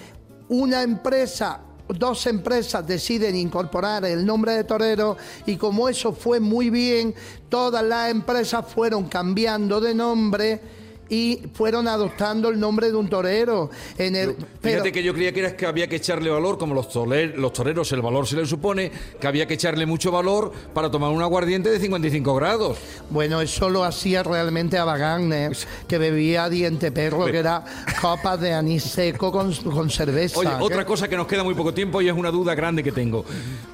Una 0.49 0.81
empresa 0.81 1.61
dos 1.97 2.27
empresas 2.27 2.85
deciden 2.85 3.35
incorporar 3.35 4.05
el 4.05 4.23
nombre 4.23 4.53
de 4.53 4.63
torero 4.63 5.17
y 5.47 5.57
como 5.57 5.89
eso 5.89 6.13
fue 6.13 6.39
muy 6.39 6.69
bien, 6.69 7.15
todas 7.49 7.83
las 7.83 8.11
empresas 8.11 8.63
fueron 8.67 9.05
cambiando 9.09 9.81
de 9.81 9.95
nombre 9.95 10.61
y 11.09 11.41
fueron 11.53 11.87
adoptando 11.87 12.49
el 12.49 12.59
nombre 12.59 12.91
de 12.91 12.95
un 12.95 13.09
torero. 13.09 13.69
En 13.97 14.15
el, 14.15 14.35
Fíjate 14.61 14.91
que 14.91 15.03
yo 15.03 15.13
creía 15.13 15.31
que 15.33 15.39
era 15.39 15.55
que 15.55 15.65
había 15.65 15.87
que 15.87 15.97
echarle 15.97 16.29
valor, 16.29 16.57
como 16.57 16.73
los, 16.73 16.87
los 16.95 17.53
toreros 17.53 17.91
el 17.91 18.01
valor 18.01 18.27
se 18.27 18.35
les 18.35 18.49
supone, 18.49 18.91
que 19.19 19.27
había 19.27 19.47
que 19.47 19.55
echarle 19.55 19.85
mucho 19.85 20.11
valor 20.11 20.51
para 20.73 20.91
tomar 20.91 21.11
un 21.11 21.21
aguardiente 21.21 21.69
de 21.69 21.79
55 21.79 22.35
grados. 22.35 22.77
Bueno, 23.09 23.41
eso 23.41 23.69
lo 23.69 23.83
hacía 23.83 24.23
realmente 24.23 24.77
a 24.77 24.89
¿eh? 25.31 25.51
que 25.87 25.97
bebía 25.97 26.49
diente 26.49 26.91
perro, 26.91 27.25
que 27.25 27.37
era 27.37 27.63
copas 28.01 28.39
de 28.39 28.53
anís 28.53 28.83
seco 28.83 29.31
con, 29.31 29.53
con 29.53 29.89
cerveza. 29.89 30.39
Oye, 30.39 30.49
otra 30.59 30.85
cosa 30.85 31.07
que 31.07 31.17
nos 31.17 31.27
queda 31.27 31.43
muy 31.43 31.55
poco 31.55 31.73
tiempo 31.73 32.01
y 32.01 32.07
es 32.07 32.13
una 32.13 32.31
duda 32.31 32.55
grande 32.55 32.83
que 32.83 32.91
tengo. 32.91 33.25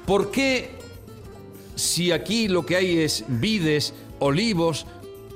¿Por 0.06 0.30
qué 0.30 0.70
si 1.74 2.10
aquí 2.10 2.48
lo 2.48 2.64
que 2.64 2.76
hay 2.76 2.98
es 2.98 3.24
vides, 3.28 3.92
olivos, 4.18 4.86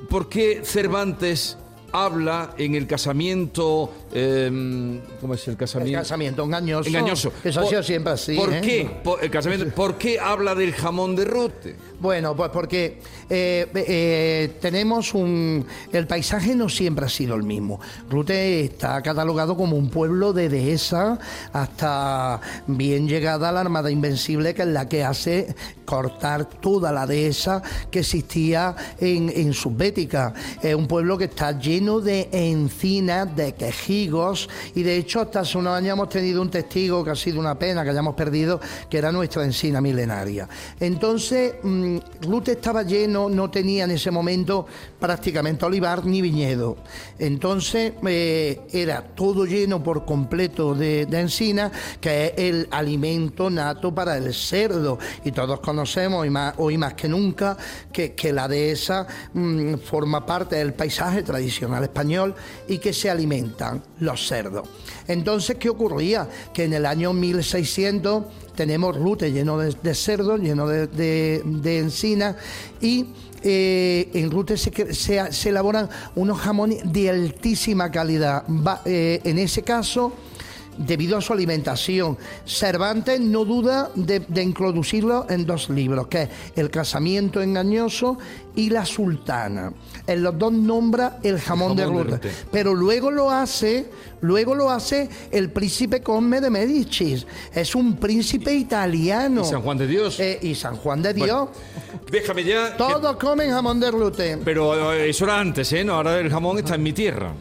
¿por 0.08 0.28
qué 0.28 0.62
Cervantes 0.64 1.56
habla 1.92 2.54
en 2.58 2.74
el 2.74 2.86
casamiento. 2.86 3.92
Em, 4.12 5.00
¿Cómo 5.20 5.34
es 5.34 5.48
el 5.48 5.56
casamiento? 5.56 5.98
El 5.98 6.02
casamiento 6.02 6.44
engañoso. 6.44 6.88
Engañoso. 6.88 7.32
Eso 7.44 7.60
ha 7.60 7.66
sido 7.66 7.82
siempre 7.82 8.12
así. 8.12 8.36
¿Por 8.36 8.52
¿eh? 8.54 8.60
qué? 8.60 8.90
Por, 9.02 9.22
el 9.22 9.30
casamiento, 9.30 9.74
¿Por 9.74 9.96
qué 9.96 10.18
habla 10.18 10.54
del 10.54 10.72
jamón 10.72 11.16
de 11.16 11.24
rute? 11.24 11.76
Bueno, 12.00 12.34
pues 12.34 12.48
porque 12.48 12.98
eh, 13.28 13.68
eh, 13.74 14.56
tenemos 14.58 15.12
un. 15.12 15.66
El 15.92 16.06
paisaje 16.06 16.54
no 16.54 16.70
siempre 16.70 17.04
ha 17.04 17.10
sido 17.10 17.34
el 17.34 17.42
mismo. 17.42 17.78
Rute 18.08 18.64
está 18.64 19.02
catalogado 19.02 19.54
como 19.54 19.76
un 19.76 19.90
pueblo 19.90 20.32
de 20.32 20.48
dehesa 20.48 21.18
hasta 21.52 22.40
bien 22.66 23.06
llegada 23.06 23.52
la 23.52 23.60
Armada 23.60 23.90
Invencible, 23.90 24.54
que 24.54 24.62
es 24.62 24.68
la 24.68 24.88
que 24.88 25.04
hace 25.04 25.54
cortar 25.84 26.46
toda 26.46 26.90
la 26.90 27.06
dehesa 27.06 27.62
que 27.90 27.98
existía 27.98 28.74
en, 28.98 29.28
en 29.28 29.52
Subbética. 29.52 30.32
Es 30.62 30.74
un 30.74 30.86
pueblo 30.86 31.18
que 31.18 31.24
está 31.24 31.58
lleno 31.58 32.00
de 32.00 32.30
encinas, 32.32 33.36
de 33.36 33.54
quejigos, 33.54 34.48
y 34.74 34.84
de 34.84 34.96
hecho, 34.96 35.20
hasta 35.20 35.40
hace 35.40 35.58
unos 35.58 35.76
años 35.76 35.92
hemos 35.92 36.08
tenido 36.08 36.40
un 36.40 36.50
testigo 36.50 37.04
que 37.04 37.10
ha 37.10 37.16
sido 37.16 37.40
una 37.40 37.58
pena 37.58 37.84
que 37.84 37.90
hayamos 37.90 38.14
perdido, 38.14 38.58
que 38.88 38.96
era 38.96 39.12
nuestra 39.12 39.44
encina 39.44 39.82
milenaria. 39.82 40.48
Entonces, 40.78 41.56
mm, 41.62 41.89
Rute 42.22 42.52
estaba 42.52 42.82
lleno, 42.82 43.28
no 43.28 43.50
tenía 43.50 43.84
en 43.84 43.92
ese 43.92 44.10
momento 44.10 44.66
prácticamente 44.98 45.64
olivar 45.64 46.04
ni 46.04 46.20
viñedo. 46.20 46.76
Entonces 47.18 47.94
eh, 48.06 48.60
era 48.72 49.02
todo 49.02 49.44
lleno 49.46 49.82
por 49.82 50.04
completo 50.04 50.74
de, 50.74 51.02
encina, 51.02 51.70
que 52.00 52.26
es 52.26 52.32
el 52.36 52.68
alimento 52.70 53.50
nato 53.50 53.94
para 53.94 54.16
el 54.16 54.32
cerdo. 54.34 54.98
Y 55.24 55.32
todos 55.32 55.60
conocemos, 55.60 56.26
hoy 56.56 56.78
más, 56.78 56.94
que 56.94 57.08
nunca, 57.08 57.56
que, 57.92 58.30
la 58.30 58.46
dehesa 58.46 59.06
mm, 59.34 59.74
forma 59.76 60.24
parte 60.24 60.56
del 60.56 60.72
paisaje 60.72 61.22
tradicional 61.22 61.82
español 61.82 62.34
y 62.68 62.78
que 62.78 62.92
se 62.92 63.10
alimentan 63.10 63.82
los 63.98 64.26
cerdos. 64.26 64.68
Entonces, 65.08 65.56
¿qué 65.56 65.68
ocurría? 65.68 66.28
Que 66.52 66.64
en 66.64 66.74
el 66.74 66.86
año 66.86 67.12
1600 67.12 68.24
tenemos 68.54 68.94
Rute 68.96 69.32
lleno 69.32 69.58
de, 69.58 69.94
cerdos, 69.94 70.38
lleno 70.38 70.68
de, 70.68 71.79
encina 71.80 72.36
y 72.80 73.06
eh, 73.42 74.10
en 74.12 74.30
Rute 74.30 74.56
se, 74.56 75.48
elaboran 75.48 75.88
unos 76.14 76.38
jamones 76.38 76.92
de 76.92 77.10
altísima 77.10 77.90
calidad. 77.90 78.44
Eh, 78.84 79.20
en 79.24 79.38
ese 79.38 79.62
caso, 79.62 80.12
debido 80.78 81.18
a 81.18 81.20
su 81.20 81.32
alimentación. 81.32 82.16
Cervantes 82.44 83.20
no 83.20 83.44
duda 83.44 83.90
de, 83.94 84.42
introducirlo 84.42 85.26
en 85.28 85.46
dos 85.46 85.68
libros, 85.70 86.06
que 86.08 86.22
es 86.22 86.28
El 86.56 86.70
casamiento 86.70 87.42
engañoso 87.42 88.18
y 88.56 88.70
La 88.70 88.84
sultana. 88.84 89.72
En 90.06 90.22
los 90.22 90.38
dos 90.38 90.52
nombra 90.52 91.18
el 91.22 91.38
jamón, 91.38 91.76
de, 91.76 91.86
Rute. 91.86 92.30
Pero 92.50 92.74
luego 92.74 93.10
lo 93.10 93.30
hace, 93.30 93.90
luego 94.20 94.54
lo 94.54 94.70
hace 94.70 95.08
el 95.30 95.50
príncipe 95.50 96.02
Conme 96.02 96.40
de 96.40 96.50
Medici. 96.50 97.24
Es 97.54 97.74
un 97.74 97.96
príncipe 97.96 98.52
italiano. 98.54 99.42
¿Y 99.42 99.44
San 99.44 99.62
Juan 99.62 99.78
de 99.78 99.86
Dios? 99.86 100.18
Eh, 100.20 100.38
y 100.42 100.54
San 100.54 100.76
Juan 100.76 101.02
de 101.02 101.14
Dios. 101.14 101.48
déjame 102.10 102.44
ya. 102.44 102.76
Todos 102.76 103.16
comen 103.16 103.50
jamón 103.50 103.78
de 103.80 103.90
Rute. 103.90 104.38
Pero 104.44 104.92
eh, 104.92 105.10
eso 105.10 105.24
era 105.24 105.38
antes, 105.38 105.72
¿eh? 105.72 105.84
No, 105.84 105.94
ahora 105.94 106.18
el 106.18 106.30
jamón 106.30 106.58
está 106.58 106.74
en 106.74 106.82
mi 106.82 106.92
tierra. 106.92 107.32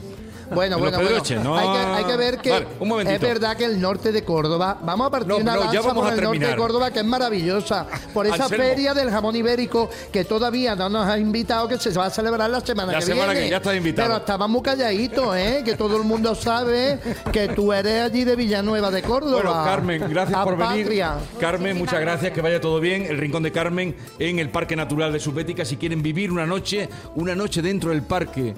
Bueno, 0.51 0.79
bueno, 0.79 0.97
bueno. 0.97 1.57
hay, 1.57 2.03
que, 2.05 2.17
ver 2.17 2.37
que 2.39 2.65
es 3.07 3.21
verdad 3.21 3.55
que 3.55 3.65
el 3.65 3.79
norte 3.79 4.11
de 4.11 4.23
Córdoba, 4.23 4.77
vamos 4.81 5.07
a 5.07 5.11
partir 5.11 5.33
una 5.33 5.55
lanza 5.55 5.93
por 5.93 6.13
el 6.13 6.21
norte 6.21 6.47
de 6.47 6.55
Córdoba 6.55 6.91
que 6.91 6.99
es 6.99 7.05
maravillosa, 7.05 7.85
por 8.13 8.25
esa 8.25 8.47
feria 8.49 8.93
del 8.93 9.09
jamón 9.09 9.35
ibérico 9.35 9.89
que 10.11 10.25
todavía 10.25 10.75
no 10.75 10.89
nos 10.89 11.07
ha 11.07 11.17
invitado, 11.17 11.67
que 11.67 11.77
se 11.77 11.91
va 11.91 12.07
a 12.07 12.09
celebrar 12.09 12.49
la 12.49 12.61
semana 12.61 12.93
la 12.93 12.99
que 12.99 13.05
semana 13.05 13.31
viene. 13.31 13.45
Que 13.45 13.51
ya 13.51 13.57
está 13.57 13.75
invitado. 13.75 14.07
Pero 14.07 14.19
estamos 14.19 14.49
muy 14.49 14.61
calladitos, 14.61 15.35
¿eh? 15.37 15.61
que 15.63 15.75
todo 15.75 15.97
el 15.97 16.03
mundo 16.03 16.33
sabe 16.35 16.99
que 17.31 17.49
tú 17.49 17.71
eres 17.71 18.03
allí 18.03 18.23
de 18.23 18.35
Villanueva 18.35 18.91
de 18.91 19.01
Córdoba. 19.01 19.41
Bueno, 19.41 19.63
Carmen, 19.63 20.03
gracias 20.09 20.43
por 20.43 20.57
venir. 20.57 21.03
Carmen, 21.39 21.77
muchas 21.77 21.99
gracias, 21.99 22.31
que 22.31 22.41
vaya 22.41 22.59
todo 22.59 22.79
bien. 22.79 23.03
El 23.03 23.17
Rincón 23.17 23.43
de 23.43 23.51
Carmen 23.51 23.95
en 24.17 24.39
el 24.39 24.49
Parque 24.49 24.75
Natural 24.75 25.11
de 25.11 25.19
Subbética. 25.19 25.65
Si 25.65 25.77
quieren 25.77 26.01
vivir 26.01 26.31
una 26.31 26.45
noche, 26.45 26.89
una 27.15 27.35
noche 27.35 27.61
dentro 27.61 27.91
del 27.91 28.03
parque 28.03 28.55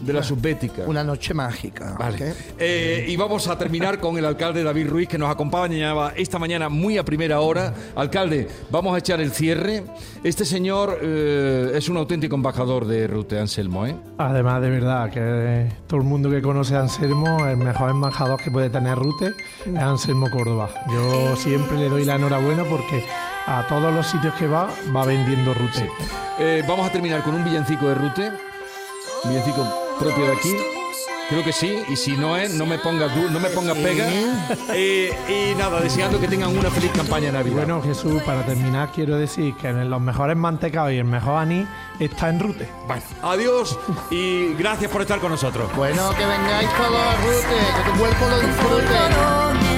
de 0.00 0.12
la 0.12 0.22
subbética. 0.22 0.82
Una 0.86 1.04
noche 1.04 1.34
mágica. 1.34 1.96
Vale. 1.98 2.34
Eh, 2.58 3.06
y 3.08 3.16
vamos 3.16 3.48
a 3.48 3.58
terminar 3.58 3.98
con 3.98 4.16
el 4.18 4.24
alcalde 4.24 4.62
David 4.62 4.88
Ruiz, 4.88 5.08
que 5.08 5.18
nos 5.18 5.30
acompañaba 5.30 6.12
esta 6.16 6.38
mañana 6.38 6.68
muy 6.68 6.98
a 6.98 7.04
primera 7.04 7.40
hora. 7.40 7.74
Alcalde, 7.96 8.48
vamos 8.70 8.94
a 8.94 8.98
echar 8.98 9.20
el 9.20 9.32
cierre. 9.32 9.84
Este 10.22 10.44
señor 10.44 10.98
eh, 11.02 11.72
es 11.74 11.88
un 11.88 11.96
auténtico 11.96 12.34
embajador 12.36 12.86
de 12.86 13.06
Rute 13.06 13.38
Anselmo, 13.38 13.86
¿eh? 13.86 13.96
Además, 14.18 14.60
de 14.62 14.70
verdad, 14.70 15.10
que 15.10 15.72
todo 15.86 16.00
el 16.00 16.06
mundo 16.06 16.30
que 16.30 16.42
conoce 16.42 16.74
a 16.74 16.80
Anselmo, 16.80 17.46
el 17.46 17.56
mejor 17.56 17.90
embajador 17.90 18.40
que 18.42 18.50
puede 18.50 18.70
tener 18.70 18.96
Rute 18.96 19.32
es 19.66 19.78
Anselmo 19.78 20.30
Córdoba. 20.30 20.70
Yo 20.92 21.36
siempre 21.36 21.78
le 21.78 21.88
doy 21.88 22.04
la 22.04 22.16
enhorabuena 22.16 22.64
porque 22.64 23.04
a 23.46 23.66
todos 23.66 23.92
los 23.94 24.06
sitios 24.06 24.34
que 24.34 24.46
va, 24.46 24.68
va 24.94 25.04
vendiendo 25.06 25.54
Rute. 25.54 25.90
Eh, 26.38 26.62
vamos 26.68 26.86
a 26.86 26.92
terminar 26.92 27.22
con 27.22 27.34
un 27.34 27.44
villancico 27.44 27.88
de 27.88 27.94
Rute. 27.94 28.32
villancico 29.24 29.87
propio 29.98 30.26
de 30.26 30.32
aquí. 30.32 30.56
Creo 31.28 31.44
que 31.44 31.52
sí, 31.52 31.82
y 31.90 31.96
si 31.96 32.16
no 32.16 32.38
es, 32.38 32.54
no 32.54 32.64
me 32.64 32.78
pongas 32.78 33.14
no 33.14 33.38
me 33.38 33.50
pongas 33.50 33.76
pega. 33.76 34.06
Eh, 34.70 35.12
y 35.28 35.58
nada, 35.58 35.80
deseando 35.80 36.20
que 36.20 36.28
tengan 36.28 36.56
una 36.56 36.70
feliz 36.70 36.90
campaña 36.92 37.30
Navidad. 37.30 37.56
Bueno, 37.56 37.82
Jesús, 37.82 38.22
para 38.22 38.44
terminar 38.44 38.90
quiero 38.94 39.16
decir 39.16 39.54
que 39.56 39.68
en 39.68 39.90
los 39.90 40.00
mejores 40.00 40.36
mantecados 40.36 40.92
y 40.92 40.96
el 40.96 41.04
mejor 41.04 41.36
anís 41.36 41.66
está 41.98 42.28
en 42.30 42.40
Rute. 42.40 42.68
Bueno, 42.86 43.02
adiós 43.22 43.78
y 44.10 44.54
gracias 44.54 44.90
por 44.90 45.02
estar 45.02 45.20
con 45.20 45.30
nosotros. 45.30 45.70
Bueno, 45.76 46.10
que 46.16 46.24
vengáis 46.24 46.68
todos 46.76 46.96
a 46.96 47.16
Rute, 47.16 47.84
que 47.84 47.90
tu 47.90 47.98
cuerpo 47.98 48.28
lo 48.28 48.40
disfrute. 48.40 49.77